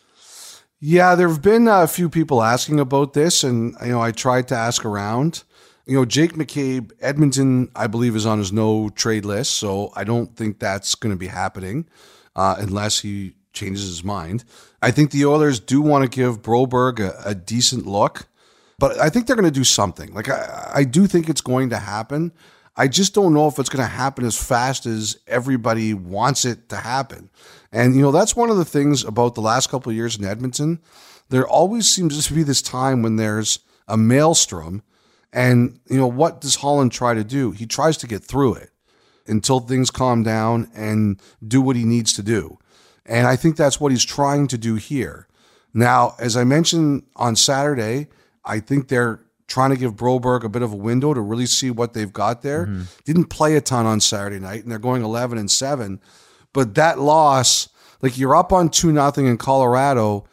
[0.81, 4.49] Yeah, there have been a few people asking about this, and you know, I tried
[4.49, 5.43] to ask around.
[5.87, 10.05] You know, Jake McCabe, Edmonton, I believe, is on his no trade list, so I
[10.05, 11.89] don't think that's going to be happening
[12.37, 14.45] uh, unless he changes his mind.
[14.81, 18.29] I think the Oilers do want to give Broberg a, a decent look,
[18.79, 20.13] but I think they're going to do something.
[20.15, 22.33] Like I, I do think it's going to happen.
[22.77, 26.69] I just don't know if it's going to happen as fast as everybody wants it
[26.69, 27.29] to happen.
[27.73, 30.25] And you know, that's one of the things about the last couple of years in
[30.25, 30.79] Edmonton.
[31.29, 33.59] There always seems to be this time when there's
[33.89, 34.83] a maelstrom,
[35.33, 37.51] and you know, what does Holland try to do?
[37.51, 38.71] He tries to get through it
[39.27, 42.59] until things calm down and do what he needs to do.
[43.09, 45.27] And I think that's what he's trying to do here.
[45.75, 48.09] Now, as I mentioned on Saturday,
[48.45, 51.71] I think they're trying to give Broberg a bit of a window to really see
[51.71, 52.67] what they've got there.
[52.67, 52.83] Mm-hmm.
[53.05, 56.01] Didn't play a ton on Saturday night, and they're going 11 and 7.
[56.53, 57.69] But that loss,
[58.03, 60.27] like you're up on 2 nothing in Colorado,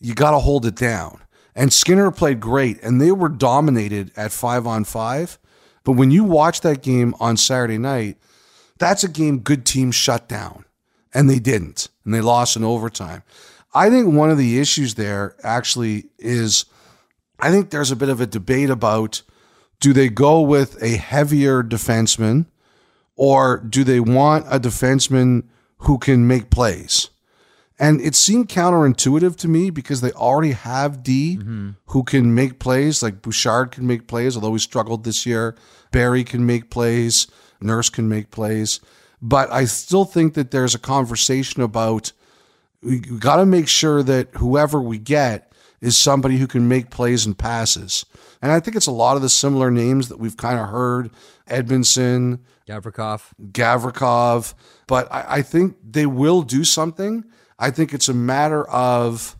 [0.00, 1.20] you got to hold it down.
[1.54, 5.38] And Skinner played great, and they were dominated at five on five.
[5.84, 8.16] But when you watch that game on Saturday night,
[8.78, 10.64] that's a game good teams shut down,
[11.14, 13.22] and they didn't, and they lost in overtime.
[13.74, 16.66] I think one of the issues there actually is
[17.42, 19.22] I think there's a bit of a debate about
[19.80, 22.46] do they go with a heavier defenseman
[23.16, 25.44] or do they want a defenseman
[25.78, 27.10] who can make plays?
[27.80, 31.70] And it seemed counterintuitive to me because they already have D mm-hmm.
[31.86, 33.02] who can make plays.
[33.02, 35.56] Like Bouchard can make plays, although he struggled this year.
[35.90, 37.26] Barrie can make plays.
[37.60, 38.78] Nurse can make plays.
[39.22, 42.12] But I still think that there's a conversation about
[42.82, 47.24] we got to make sure that whoever we get is somebody who can make plays
[47.24, 48.04] and passes.
[48.40, 51.10] And I think it's a lot of the similar names that we've kind of heard
[51.48, 53.22] Edmundson, Gavrikov.
[53.40, 54.54] Gavrikov,
[54.86, 57.24] but I, I think they will do something.
[57.58, 59.36] I think it's a matter of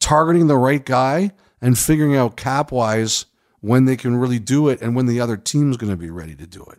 [0.00, 3.26] targeting the right guy and figuring out cap wise
[3.60, 6.34] when they can really do it and when the other team's going to be ready
[6.34, 6.78] to do it.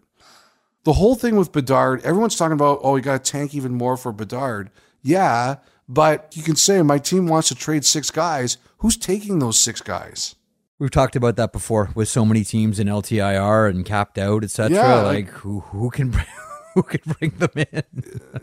[0.88, 3.97] The whole thing with Bedard, everyone's talking about, oh, you got to tank even more
[3.97, 4.69] for Bedard.
[5.01, 5.55] Yeah,
[5.89, 8.57] but you can say my team wants to trade six guys.
[8.77, 10.35] Who's taking those six guys?
[10.79, 14.77] We've talked about that before with so many teams in LTIR and capped out, etc.
[14.77, 16.25] Yeah, like, like- who who can bring,
[16.73, 17.83] who can bring them in?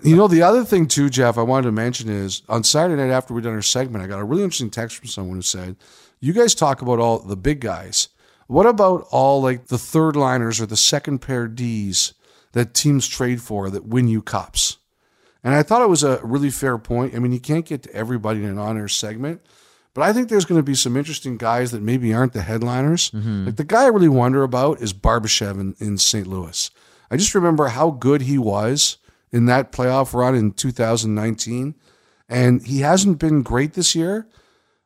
[0.03, 3.11] You know, the other thing too, Jeff, I wanted to mention is on Saturday night
[3.11, 5.77] after we done our segment, I got a really interesting text from someone who said,
[6.21, 8.09] "You guys talk about all the big guys.
[8.49, 12.13] What about all like the third liners or the second pair Ds
[12.55, 14.79] that teams trade for that win you cups?"
[15.45, 17.15] And I thought it was a really fair point.
[17.15, 19.43] I mean, you can't get to everybody in an on-air segment,
[19.93, 23.11] but I think there's going to be some interesting guys that maybe aren't the headliners.
[23.11, 23.47] Mm-hmm.
[23.47, 26.27] Like the guy I really wonder about is Barbashev in, in St.
[26.27, 26.71] Louis.
[27.11, 28.97] I just remember how good he was
[29.31, 31.75] in that playoff run in 2019.
[32.29, 34.27] And he hasn't been great this year,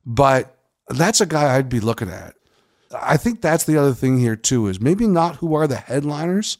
[0.04, 0.58] but
[0.88, 2.34] that's a guy I'd be looking at.
[3.00, 6.58] I think that's the other thing here, too, is maybe not who are the headliners,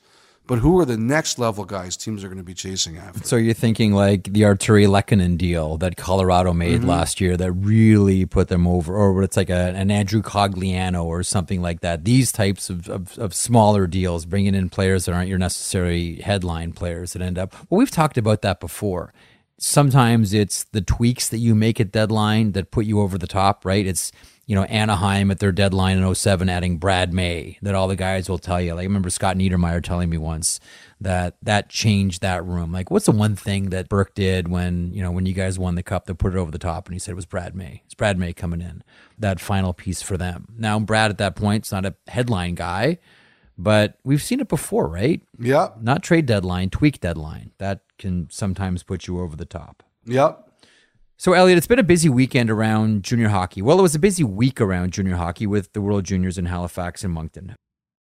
[0.48, 3.22] but who are the next level guys teams are going to be chasing after.
[3.22, 6.88] So you're thinking like the Artturi Lehkonen deal that Colorado made Mm-hmm.
[6.88, 11.04] last year that really put them over, or what it's like a, an Andrew Cogliano
[11.04, 12.04] or something like that.
[12.04, 16.72] These types of, of, of smaller deals, bringing in players that aren't your necessary headline
[16.72, 17.54] players that end up.
[17.68, 19.12] Well, we've talked about that before.
[19.58, 23.64] Sometimes it's the tweaks that you make at deadline that put you over the top,
[23.64, 23.86] right?
[23.86, 24.12] It's
[24.48, 28.30] you know, Anaheim at their deadline in 07 adding Brad May that all the guys
[28.30, 28.72] will tell you.
[28.72, 30.58] Like I remember Scott Niedermayer telling me once
[31.02, 32.72] that that changed that room.
[32.72, 35.74] Like what's the one thing that Burke did when, you know, when you guys won
[35.74, 37.82] the cup that put it over the top and he said it was Brad May.
[37.84, 38.82] It's Brad May coming in.
[39.18, 40.48] That final piece for them.
[40.56, 42.96] Now Brad at that point is not a headline guy,
[43.58, 45.20] but we've seen it before, right?
[45.38, 45.82] Yep.
[45.82, 47.50] Not trade deadline, tweak deadline.
[47.58, 49.82] That can sometimes put you over the top.
[50.06, 50.47] Yep.
[51.20, 53.60] So, Elliotte, it's been a busy weekend around junior hockey.
[53.60, 57.02] Well, it was a busy week around junior hockey with the World Juniors in Halifax
[57.02, 57.56] and Moncton.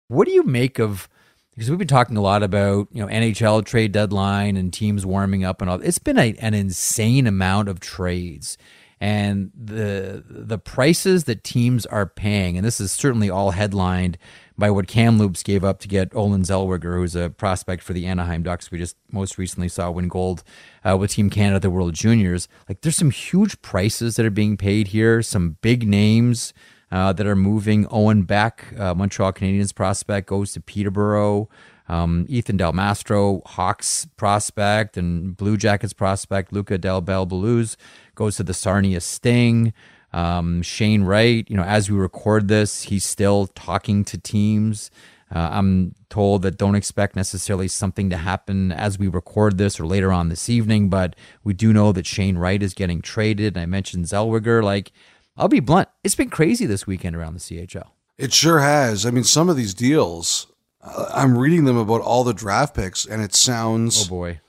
[0.07, 1.09] What do you make of?
[1.49, 5.43] Because we've been talking a lot about you know NHL trade deadline and teams warming
[5.43, 5.81] up and all.
[5.81, 8.55] It's been a, an insane amount of trades,
[9.01, 14.19] and the the prices that teams are paying, and this is certainly all headlined
[14.57, 18.43] by what Kamloops gave up to get Olen Zellweger, who's a prospect for the Anaheim
[18.43, 18.71] Ducks.
[18.71, 20.43] We just most recently saw win gold
[20.83, 22.47] uh, with Team Canada the World Juniors.
[22.67, 25.21] Like, there's some huge prices that are being paid here.
[25.21, 26.53] Some big names
[26.91, 27.85] uh, that are moving.
[27.91, 31.49] Owen Beck, uh, Montreal Canadiens prospect, goes to Peterborough.
[31.89, 38.43] Um, Ethan Del Mastro, Hawks prospect, and Blue Jackets prospect Luca Del Bel goes to
[38.43, 39.73] the Sarnia Sting.
[40.17, 44.89] Um, Shane Wright, you know, as we record this, he's still talking to teams.
[45.33, 49.85] Uh, I'm told that don't expect necessarily something to happen as we record this or
[49.85, 53.55] later on this evening, but we do know that Shane Wright is getting traded.
[53.55, 54.63] And I mentioned Zellweger.
[54.63, 54.91] Like,
[55.35, 57.89] I'll be blunt, it's been crazy this weekend around the CHL.
[58.17, 59.05] It sure has.
[59.05, 60.47] I mean, some of these deals,
[60.81, 64.39] uh, I'm reading them about all the draft picks, and it sounds Oh boy.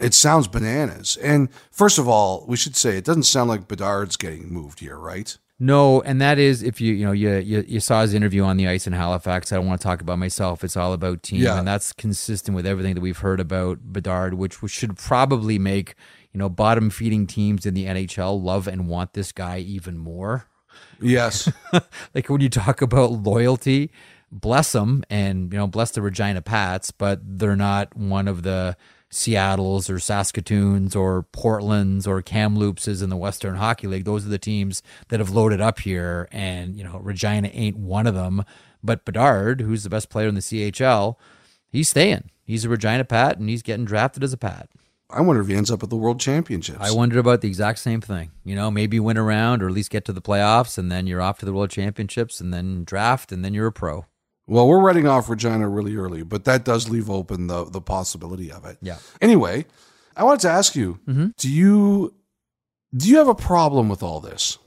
[0.00, 1.16] It sounds bananas.
[1.22, 4.96] And first of all, we should say it doesn't sound like Bedard's getting moved here,
[4.98, 5.36] right?
[5.60, 8.56] No, and that is if you you know you, you you saw his interview on
[8.56, 9.52] the ice in Halifax.
[9.52, 10.64] I don't want to talk about myself.
[10.64, 11.58] It's all about team, Yeah.
[11.58, 15.94] and that's consistent with everything that we've heard about Bedard, which should probably make
[16.32, 20.46] you know bottom feeding teams in the NHL love and want this guy even more.
[21.00, 21.48] Yes.
[22.14, 23.92] like when you talk about loyalty,
[24.32, 28.76] bless them and you know bless the Regina Pats, but they're not one of the
[29.14, 34.04] Seattle's or Saskatoons or Portland's or Kamloops's in the Western Hockey League.
[34.04, 38.08] Those are the teams that have loaded up here, and you know Regina ain't one
[38.08, 38.44] of them.
[38.82, 41.14] But Bedard, who's the best player in the CHL,
[41.70, 42.30] he's staying.
[42.42, 44.68] He's a Regina Pat, and he's getting drafted as a Pat.
[45.08, 46.78] I wonder if he ends up at the World Championships.
[46.80, 48.32] I wondered about the exact same thing.
[48.44, 51.22] You know, maybe win around or at least get to the playoffs, and then you're
[51.22, 54.06] off to the World Championships, and then draft, and then you're a pro.
[54.46, 58.52] Well, we're writing off Regina really early, but that does leave open the the possibility
[58.52, 58.78] of it.
[58.82, 58.98] Yeah.
[59.20, 59.64] Anyway,
[60.16, 61.28] I wanted to ask you: mm-hmm.
[61.38, 62.14] Do you
[62.94, 64.58] do you have a problem with all this?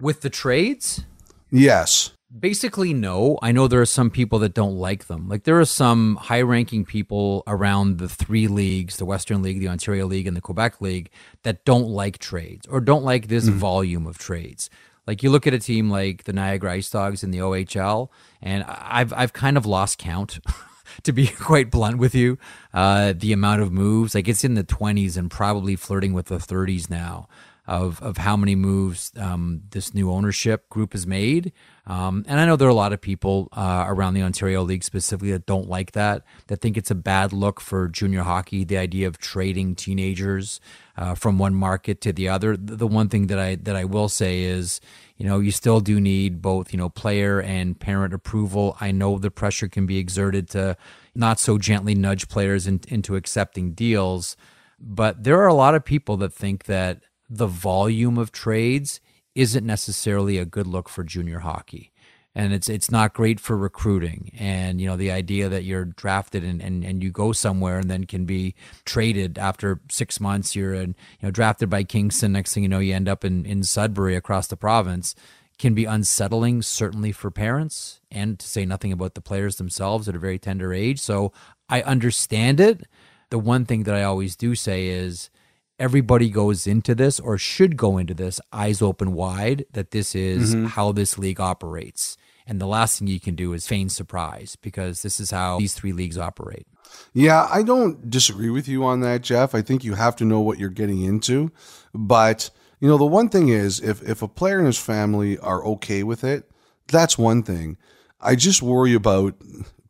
[0.00, 1.04] With the trades,
[1.50, 2.12] Yes.
[2.36, 3.38] basically no.
[3.42, 5.28] I know there are some people that don't like them.
[5.28, 10.06] Like there are some high-ranking people around the three leagues, the Western League, the Ontario
[10.06, 11.10] League, and the Quebec League
[11.42, 13.58] that don't like trades or don't like this mm-hmm.
[13.58, 14.70] volume of trades.
[15.08, 18.10] Like you look at a team like the Niagara Ice Dogs in the OHL,
[18.42, 20.38] and I've I've kind of lost count.
[21.02, 22.38] to be quite blunt with you,
[22.74, 26.36] uh, the amount of moves, like it's in the 20s and probably flirting with the
[26.36, 27.26] 30s now.
[27.66, 31.52] of of how many moves um, this new ownership group has made.
[31.86, 34.84] Um, and I know there are a lot of people uh, around the Ontario League
[34.84, 38.62] specifically that don't like that, that think it's a bad look for junior hockey.
[38.64, 40.60] The idea of trading teenagers
[40.98, 42.56] uh, from one market to the other.
[42.56, 44.80] The one thing that I that I will say is,
[45.16, 48.76] you know, you still do need both, you know, player and parent approval.
[48.80, 50.76] I know the pressure can be exerted to
[51.14, 54.36] not so gently nudge players in, into accepting deals,
[54.80, 59.00] but there are a lot of people that think that the volume of trades
[59.36, 61.92] isn't necessarily a good look for junior hockey.
[62.38, 64.30] And it's it's not great for recruiting.
[64.38, 67.90] And, you know, the idea that you're drafted and, and, and you go somewhere and
[67.90, 72.54] then can be traded after six months, you're in, you know, drafted by Kingston, next
[72.54, 75.14] thing you know, you end up in, in Sudbury across the province
[75.58, 80.14] can be unsettling, certainly for parents, and to say nothing about the players themselves at
[80.14, 81.00] a very tender age.
[81.00, 81.32] So
[81.68, 82.86] I understand it.
[83.30, 85.30] The one thing that I always do say is
[85.76, 90.54] everybody goes into this or should go into this eyes open wide that this is
[90.54, 90.66] Mm-hmm.
[90.66, 92.16] how this league operates.
[92.48, 95.74] And the last thing you can do is feign surprise because this is how these
[95.74, 96.66] three leagues operate.
[97.12, 99.54] Yeah, I don't disagree with you on that, Jeff.
[99.54, 101.52] I think you have to know what you're getting into.
[101.92, 102.48] But,
[102.80, 106.02] you know, the one thing is if, if a player and his family are okay
[106.02, 106.50] with it,
[106.86, 107.76] that's one thing.
[108.18, 109.34] I just worry about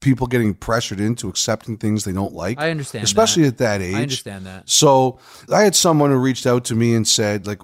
[0.00, 2.58] people getting pressured into accepting things they don't like.
[2.58, 3.48] I understand Especially that.
[3.48, 3.94] at that age.
[3.94, 4.68] I understand that.
[4.68, 5.20] So
[5.52, 7.62] I had someone who reached out to me and said, like,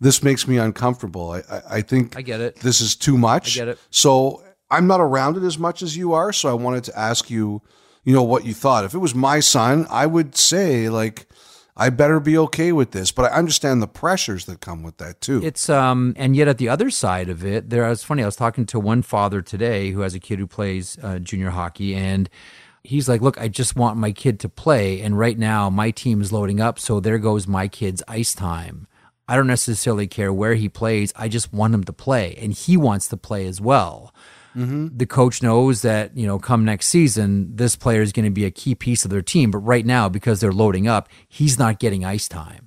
[0.00, 1.32] this makes me uncomfortable.
[1.32, 2.56] I, I, I think I get it.
[2.56, 3.56] this is too much.
[3.56, 3.78] I get it.
[3.90, 6.32] So I'm not around it as much as you are.
[6.32, 7.62] So I wanted to ask you,
[8.04, 8.84] you know, what you thought.
[8.84, 11.26] If it was my son, I would say, like,
[11.76, 13.10] I better be okay with this.
[13.10, 15.40] But I understand the pressures that come with that too.
[15.44, 17.90] It's um, and yet at the other side of it, there.
[17.90, 18.22] It's funny.
[18.22, 21.50] I was talking to one father today who has a kid who plays uh, junior
[21.50, 22.28] hockey, and
[22.84, 26.20] he's like, "Look, I just want my kid to play, and right now my team
[26.20, 28.86] is loading up, so there goes my kid's ice time.
[29.30, 31.12] I don't necessarily care where he plays.
[31.14, 34.12] I just want him to play, and he wants to play as well."
[34.56, 34.96] Mm-hmm.
[34.96, 38.44] the coach knows that you know come next season this player is going to be
[38.44, 41.78] a key piece of their team but right now because they're loading up he's not
[41.78, 42.66] getting ice time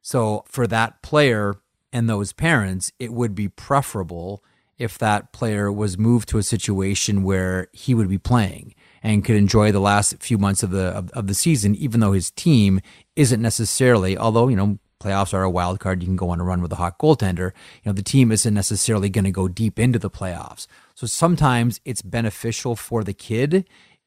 [0.00, 1.56] so for that player
[1.92, 4.42] and those parents it would be preferable
[4.78, 9.36] if that player was moved to a situation where he would be playing and could
[9.36, 12.80] enjoy the last few months of the of, of the season even though his team
[13.14, 16.44] isn't necessarily although you know playoffs are a wild card you can go on a
[16.44, 19.78] run with a hot goaltender you know the team isn't necessarily going to go deep
[19.78, 23.66] into the playoffs so sometimes it's beneficial for the kid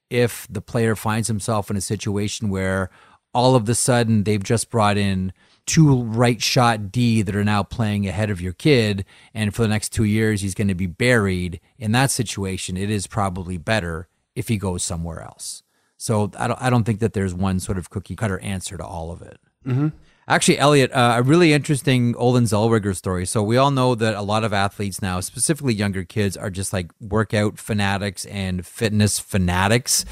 [0.09, 2.89] if the player finds himself in a situation where
[3.33, 5.33] all of the sudden they've just brought in
[5.65, 9.67] two right shot D that are now playing ahead of your kid, and for the
[9.67, 11.59] next two years he's going to be buried.
[11.77, 15.63] In that situation, it is probably better if he goes somewhere else.
[15.97, 18.85] So I don't, I don't think that there's one sort of cookie cutter answer to
[18.85, 19.39] all of it.
[19.65, 19.89] Mm-hmm.
[20.28, 23.26] Actually, Elliotte, uh, a really interesting Olen Zellweger story.
[23.26, 26.71] So we all know that a lot of athletes now, specifically younger kids, are just
[26.71, 30.05] like workout fanatics and fitness fanatics.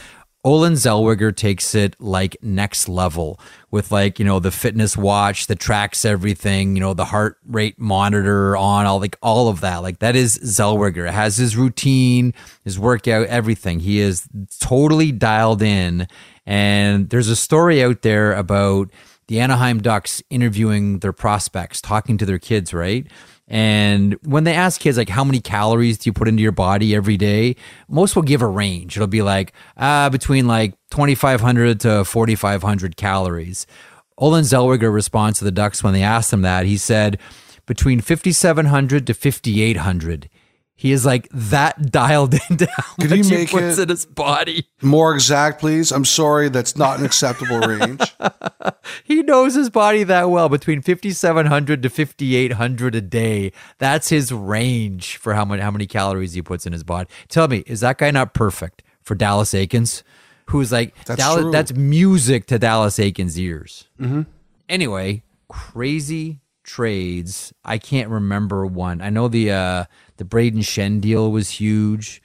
[0.44, 3.40] Olen Zellweger takes it like next level
[3.70, 7.80] with like, you know, the fitness watch that tracks everything, you know, the heart rate
[7.80, 9.78] monitor on all like all of that.
[9.78, 11.08] Like that is Zellweger.
[11.08, 12.34] It has his routine,
[12.64, 13.82] his workout, everything.
[13.82, 14.28] He is
[14.60, 16.08] totally dialed in.
[16.48, 18.90] And there's a story out there about
[19.32, 23.08] the Anaheim Ducks interviewing their prospects, talking to their kids, right?
[23.48, 26.94] And when they ask kids, like, how many calories do you put into your body
[26.94, 27.56] every day?
[27.88, 28.98] Most will give a range.
[28.98, 33.68] It'll be like, uh, between like 2,500 to 4,500 calories.
[34.18, 36.66] Olen Zellweger responds to the Ducks when they asked him that.
[36.66, 37.18] He said,
[37.66, 40.30] between 5,700 to 5,800.
[40.82, 44.68] He is like that dialed into how Could much he puts it- in his body.
[44.82, 45.92] More exact, please.
[45.92, 48.02] I'm sorry, that's not an acceptable range.
[49.04, 53.52] He knows his body that well, between 5,700 to 5,800 a day.
[53.78, 57.08] That's his range for how many, how many calories he puts in his body.
[57.30, 60.02] Tell me, is that guy not perfect for Dallas Eakins?
[60.48, 61.52] Who's like, That's Dallas, true.
[61.52, 63.88] that's music to Dallas Eakins' ears.
[64.00, 64.24] Mm-hmm.
[64.68, 66.40] Anyway, crazy
[66.72, 67.54] trades.
[67.66, 69.02] I can't remember one.
[69.02, 69.86] I know the uh,
[70.18, 72.22] the Brayden Schenn deal was huge.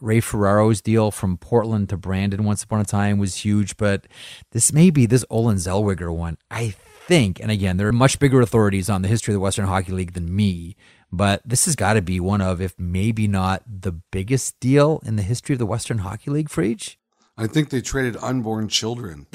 [0.00, 4.06] Ray Ferraro's deal from Portland to Brandon once upon a time was huge, but
[4.52, 6.38] this may be this Olen Zellweger one.
[6.50, 6.70] I
[7.06, 9.92] think, and again, there are much bigger authorities on the history of the Western Hockey
[9.92, 10.76] League than me,
[11.12, 15.16] but this has got to be one of, if maybe not the biggest deal in
[15.16, 16.99] the history of the Western Hockey League for each.
[17.36, 19.26] I think they traded unborn children.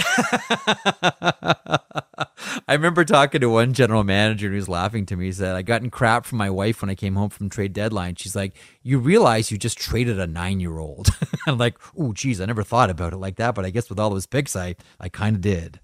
[2.68, 5.26] I remember talking to one general manager who was laughing to me.
[5.26, 7.74] He said, I got in crap from my wife when I came home from trade
[7.74, 8.16] deadline.
[8.16, 11.10] She's like, You realize you just traded a nine year old.
[11.48, 13.56] I'm like, Oh, geez, I never thought about it like that.
[13.56, 15.80] But I guess with all those picks, I, I kind of did.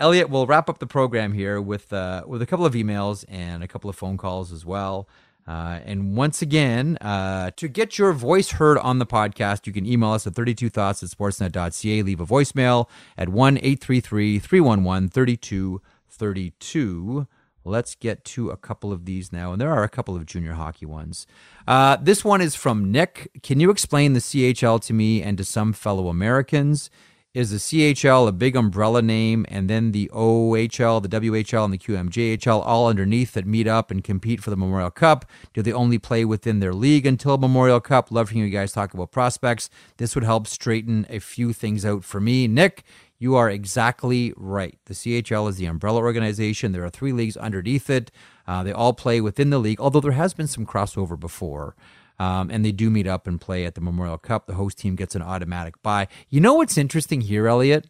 [0.00, 3.62] Elliotte, we'll wrap up the program here with uh, with a couple of emails and
[3.62, 5.08] a couple of phone calls as well.
[5.46, 9.84] Uh, and once again, uh, to get your voice heard on the podcast, you can
[9.84, 12.02] email us at 32thoughts at sportsnet.ca.
[12.02, 12.88] Leave a voicemail
[13.18, 17.26] at 1 833 311 3232.
[17.66, 19.52] Let's get to a couple of these now.
[19.52, 21.26] And there are a couple of junior hockey ones.
[21.66, 23.30] Uh, this one is from Nick.
[23.42, 26.90] Can you explain the CHL to me and to some fellow Americans?
[27.34, 31.78] Is the CHL a big umbrella name and then the OHL, the WHL, and the
[31.78, 35.24] QMJHL all underneath that meet up and compete for the Memorial Cup?
[35.52, 38.12] Do they only play within their league until Memorial Cup?
[38.12, 39.68] Love hearing you guys talk about prospects.
[39.96, 42.46] This would help straighten a few things out for me.
[42.46, 42.84] Nick,
[43.18, 44.78] you are exactly right.
[44.84, 46.70] The CHL is the umbrella organization.
[46.70, 48.12] There are three leagues underneath it.
[48.46, 51.74] Uh, they all play within the league, although there has been some crossover before.
[52.18, 54.46] Um, and they do meet up and play at the Memorial Cup.
[54.46, 56.08] The host team gets an automatic bye.
[56.28, 57.86] You know what's interesting here, Elliotte?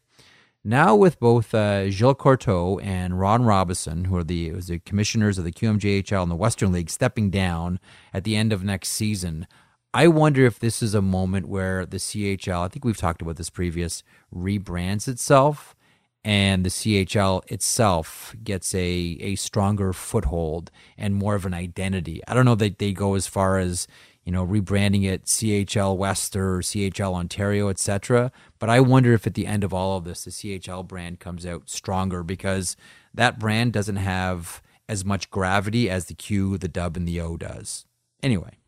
[0.67, 5.45] Now with both uh, Gilles Courteau and Ron Robison, who are the, the commissioners of
[5.45, 7.79] the QMJHL and the Western League, stepping down
[8.15, 9.47] at the end of next season,
[9.93, 13.37] I wonder if this is a moment where the CHL, I think we've talked about
[13.37, 14.03] this previous,
[14.35, 15.77] rebrands itself
[16.25, 22.23] and the CHL itself gets a, a stronger foothold and more of an identity.
[22.27, 23.87] I don't know that they go as far as,
[24.25, 28.33] you know, rebranding it CHL West or CHL Ontario, etc.
[28.59, 31.45] But I wonder if at the end of all of this, the CHL brand comes
[31.45, 32.77] out stronger because
[33.13, 37.37] that brand doesn't have as much gravity as the Q, the Dub, and the O
[37.37, 37.87] does.
[38.23, 38.59] Anyway,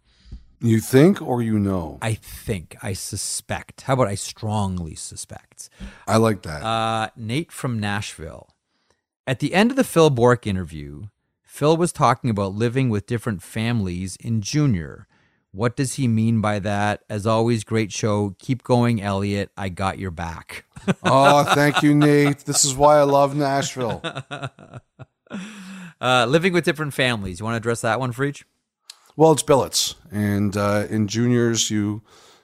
[0.60, 1.98] You think or you know?
[2.00, 3.82] I think, I suspect.
[3.82, 5.68] How about I strongly suspect?
[6.06, 6.62] I like that.
[6.62, 8.48] Uh, Nate from Nashville.
[9.26, 11.08] At the end of the Phil Bork interview,
[11.42, 15.06] Phil was talking about living with different families in junior.
[15.52, 17.02] What does he mean by that?
[17.08, 18.36] As always, great show.
[18.38, 19.50] Keep going, Elliotte.
[19.56, 20.64] I got your back.
[21.02, 22.40] oh, thank you, Nate.
[22.40, 24.02] This is why I love Nashville.
[26.00, 27.40] Uh, living with different families.
[27.40, 28.44] You want to address that one for each?
[29.16, 32.02] Well, it's billets, and uh, in juniors, you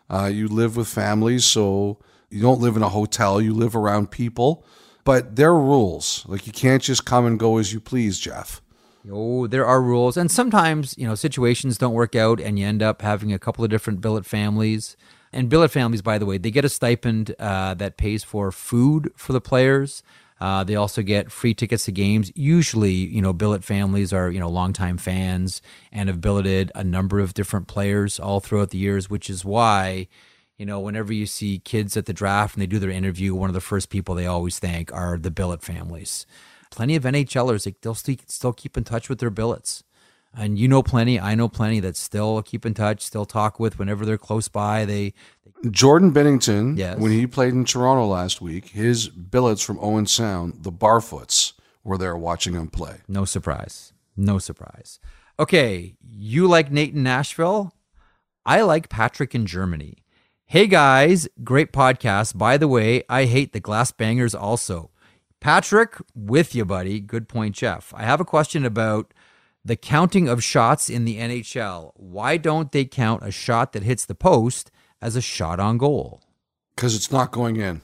[0.09, 1.99] uh, you live with families, so
[2.31, 3.43] you don't live in a hotel.
[3.43, 4.65] You live around people,
[5.05, 6.25] but there are rules.
[6.27, 8.62] Like you can't just come and go as you please, Jeff.
[9.11, 12.83] Oh, there are rules, and sometimes you know situations don't work out, and you end
[12.83, 14.97] up having a couple of different billet families.
[15.33, 19.11] And billet families, by the way, they get a stipend uh, that pays for food
[19.17, 20.03] for the players.
[20.41, 22.31] Uh, they also get free tickets to games.
[22.37, 27.19] Usually, you know, billet families are you know longtime fans and have billeted a number
[27.19, 30.07] of different players all throughout the years, which is why.
[30.59, 33.51] You know, whenever you see kids at the draft and they do their interview, one
[33.51, 36.25] of the first people they always thank are the billet families
[36.73, 39.85] plenty of NHLers they'll still still keep in touch with their billets.
[40.35, 43.79] And you know plenty, I know plenty that still keep in touch, still talk with
[43.79, 44.85] whenever they're close by.
[44.87, 45.13] They
[45.71, 46.99] Jordan Binnington, Yes.
[46.99, 51.53] when he played in Toronto last week, his billets from Owen Sound, the Barfoots,
[51.85, 52.97] were there watching him play.
[53.07, 53.93] no surprise.
[54.17, 54.99] No surprise.
[55.39, 57.75] Okay, you like Nate in Nashville?
[58.47, 59.99] I like Patrick in Germany.
[60.47, 62.37] Hey guys, great podcast.
[62.39, 64.91] By the way, I hate the glass bangers also.
[65.43, 67.01] Patrick, with you, buddy.
[67.01, 67.93] Good point, Jeff.
[67.97, 69.13] I have a question about
[69.65, 71.91] the counting of shots in the NHL.
[71.97, 74.71] Why don't they count a shot that hits the post
[75.01, 76.23] as a shot on goal?
[76.77, 77.81] Because it's not going in.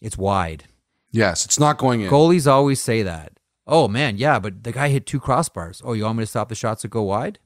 [0.00, 0.66] It's wide.
[1.10, 2.10] Yes, it's not going in.
[2.12, 3.32] Goalies always say that.
[3.66, 5.82] Oh man, yeah, but the guy hit two crossbars.
[5.84, 7.40] Oh, you want me to stop the shots that go wide?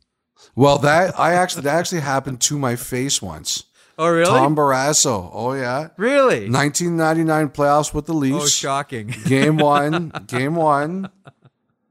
[0.54, 3.64] Well, that I actually that actually happened to my face once.
[4.02, 4.24] Oh really?
[4.26, 5.30] Tom Barrasso.
[5.32, 5.88] Oh yeah.
[5.96, 6.48] really?
[6.50, 8.44] 1999 playoffs with the Leafs.
[8.44, 9.06] Oh, shocking.
[9.26, 10.12] game one.
[10.26, 11.10] Game one.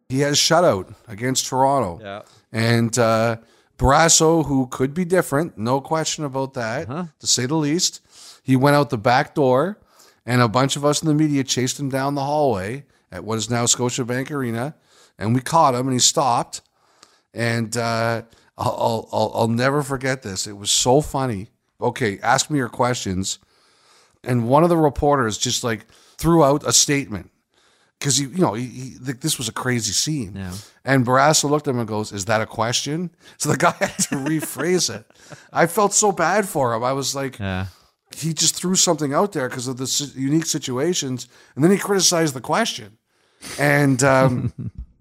[0.10, 2.00] He has shutout against Toronto.
[2.04, 2.22] Yeah.
[2.52, 3.38] And uh,
[3.78, 7.06] Barrasso, who could be different, no question about that, Uh-huh.
[7.20, 8.02] to say the least,
[8.44, 9.80] he went out the back door,
[10.26, 13.38] and a bunch of us in the media chased him down the hallway at what
[13.38, 14.76] is now Scotiabank Arena,
[15.18, 16.62] and we caught him, and he stopped.
[17.34, 18.24] And uh,
[18.58, 20.46] I'll, I'll, I'll, I'll never forget this.
[20.46, 21.50] It was so funny.
[21.82, 23.40] Okay, ask me your questions.
[24.24, 27.32] And one of the reporters just like threw out a statement
[28.00, 30.34] because he, you know he, he, this was a crazy scene.
[30.36, 30.54] Yeah.
[30.86, 33.98] And Barrasso looked at him and goes, "Is that a question?" So the guy had
[34.10, 35.06] to rephrase it.
[35.52, 36.84] I felt so bad for him.
[36.84, 37.68] I was like, Yeah.
[38.16, 42.36] he just threw something out there because of the unique situations, and then he criticized
[42.36, 42.98] the question,
[43.60, 44.54] and um,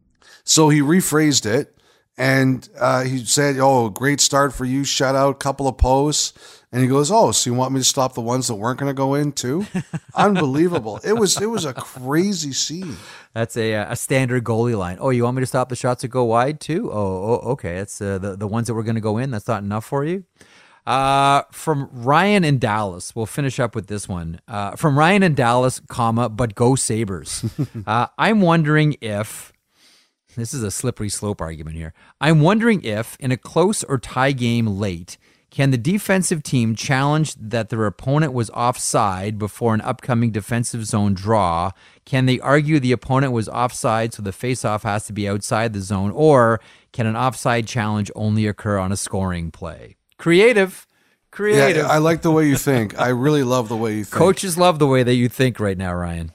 [0.44, 1.76] so he rephrased it,
[2.16, 4.84] and uh, he said, "Oh, great start for you!
[4.84, 6.32] Shout out, couple of posts."
[6.72, 8.90] And he goes, "Oh, so you want me to stop the ones that weren't going
[8.90, 9.66] to go in too?"
[10.14, 11.00] Unbelievable!
[11.02, 12.96] It was it was a crazy scene.
[13.34, 14.98] That's a a standard goalie line.
[15.00, 16.90] Oh, you want me to stop the shots that go wide too?
[16.92, 17.76] Oh, oh okay.
[17.76, 19.30] That's uh, the the ones that were going to go in.
[19.30, 20.24] That's not enough for you.
[20.86, 24.40] Uh, from Ryan in Dallas, we'll finish up with this one.
[24.48, 27.44] Uh, from Ryan in Dallas, comma, but go Sabres.
[27.86, 29.52] uh, I'm wondering if
[30.36, 31.92] this is a slippery slope argument here.
[32.20, 35.18] I'm wondering if, in a close or tie game late,
[35.50, 41.12] can the defensive team challenge that their opponent was offside before an upcoming defensive zone
[41.12, 41.72] draw?
[42.04, 45.80] Can they argue the opponent was offside so the faceoff has to be outside the
[45.80, 46.12] zone?
[46.12, 46.60] Or
[46.92, 49.96] can an offside challenge only occur on a scoring play?
[50.18, 50.86] Creative.
[51.32, 51.84] Creative.
[51.84, 52.98] Yeah, I like the way you think.
[52.98, 54.14] I really love the way you think.
[54.14, 56.32] Coaches love the way that you think right now, Ryan.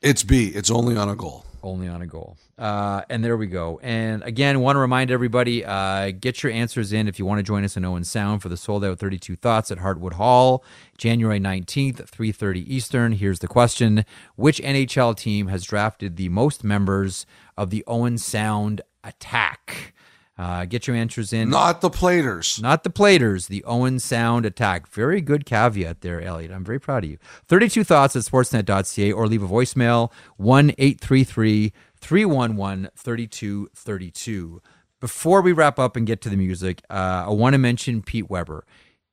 [0.00, 0.48] It's B.
[0.48, 1.44] It's only on a goal.
[1.62, 2.36] Only on a goal.
[2.58, 3.78] Uh, and there we go.
[3.82, 7.42] And again, want to remind everybody uh, get your answers in if you want to
[7.42, 10.64] join us in Owen Sound for the sold out 32 Thoughts at Heartwood Hall,
[10.98, 13.12] January 19th, 3.30 Eastern.
[13.12, 14.04] Here's the question
[14.34, 19.91] Which NHL team has drafted the most members of the Owen Sound attack?
[20.38, 21.50] Uh, get your answers in.
[21.50, 22.60] Not the platers.
[22.60, 24.88] Not the platers, the Owen Sound attack.
[24.88, 26.50] Very good caveat there, Elliotte.
[26.52, 27.18] I'm very proud of you.
[27.48, 34.62] 32 thoughts at sportsnet.ca or leave a voicemail 1 833 311 3232.
[35.00, 38.30] Before we wrap up and get to the music, uh, I want to mention Pete
[38.30, 38.64] Weber.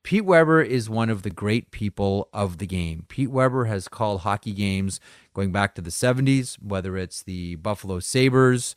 [0.02, 3.04] Pete Weber is one of the great people of the game.
[3.08, 4.98] Pete Weber has called hockey games
[5.34, 8.74] going back to the 70s, whether it's the Buffalo Sabres,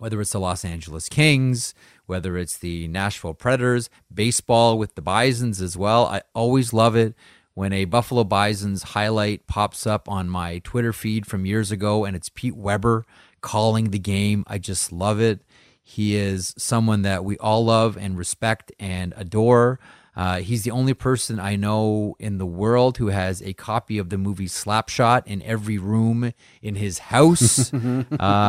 [0.00, 1.74] whether it's the Los Angeles Kings,
[2.06, 6.06] whether it's the Nashville Predators, baseball with the Bisons as well.
[6.06, 7.14] I always love it
[7.52, 12.16] when a Buffalo Bisons highlight pops up on my Twitter feed from years ago and
[12.16, 13.04] it's Pete Weber
[13.42, 14.42] calling the game.
[14.46, 15.42] I just love it.
[15.82, 19.78] He is someone that we all love and respect and adore.
[20.16, 24.10] Uh, he's the only person I know in the world who has a copy of
[24.10, 27.72] the movie Slapshot in every room in his house.
[27.74, 28.04] uh,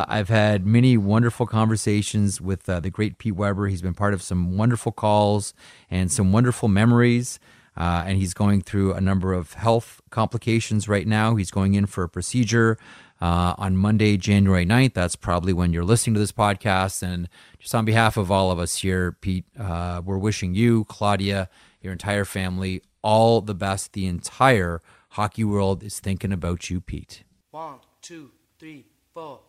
[0.07, 3.67] I've had many wonderful conversations with uh, the great Pete Weber.
[3.67, 5.53] He's been part of some wonderful calls
[5.89, 7.39] and some wonderful memories.
[7.77, 11.35] Uh, and he's going through a number of health complications right now.
[11.35, 12.77] He's going in for a procedure
[13.21, 14.93] uh, on Monday, January 9th.
[14.93, 17.03] That's probably when you're listening to this podcast.
[17.03, 21.49] And just on behalf of all of us here, Pete, uh, we're wishing you, Claudia,
[21.81, 23.93] your entire family, all the best.
[23.93, 27.23] The entire hockey world is thinking about you, Pete.
[27.51, 29.39] One, two, three, four.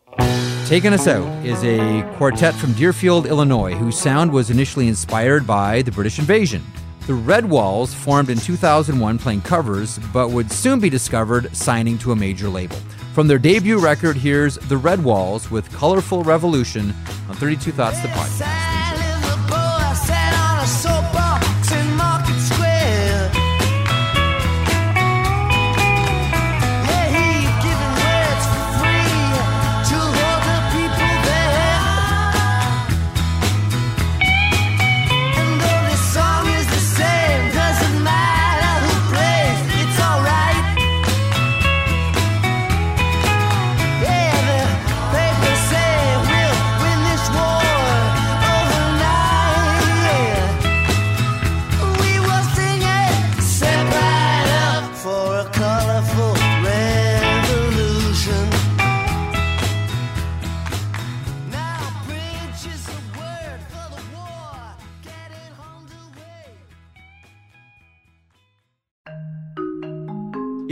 [0.66, 5.82] Taking us out is a quartet from Deerfield, Illinois, whose sound was initially inspired by
[5.82, 6.62] the British invasion.
[7.06, 12.12] The Red Walls formed in 2001 playing covers, but would soon be discovered signing to
[12.12, 12.76] a major label.
[13.12, 16.94] From their debut record, here's The Red Walls with Colorful Revolution
[17.28, 19.01] on 32 Thoughts, the podcast.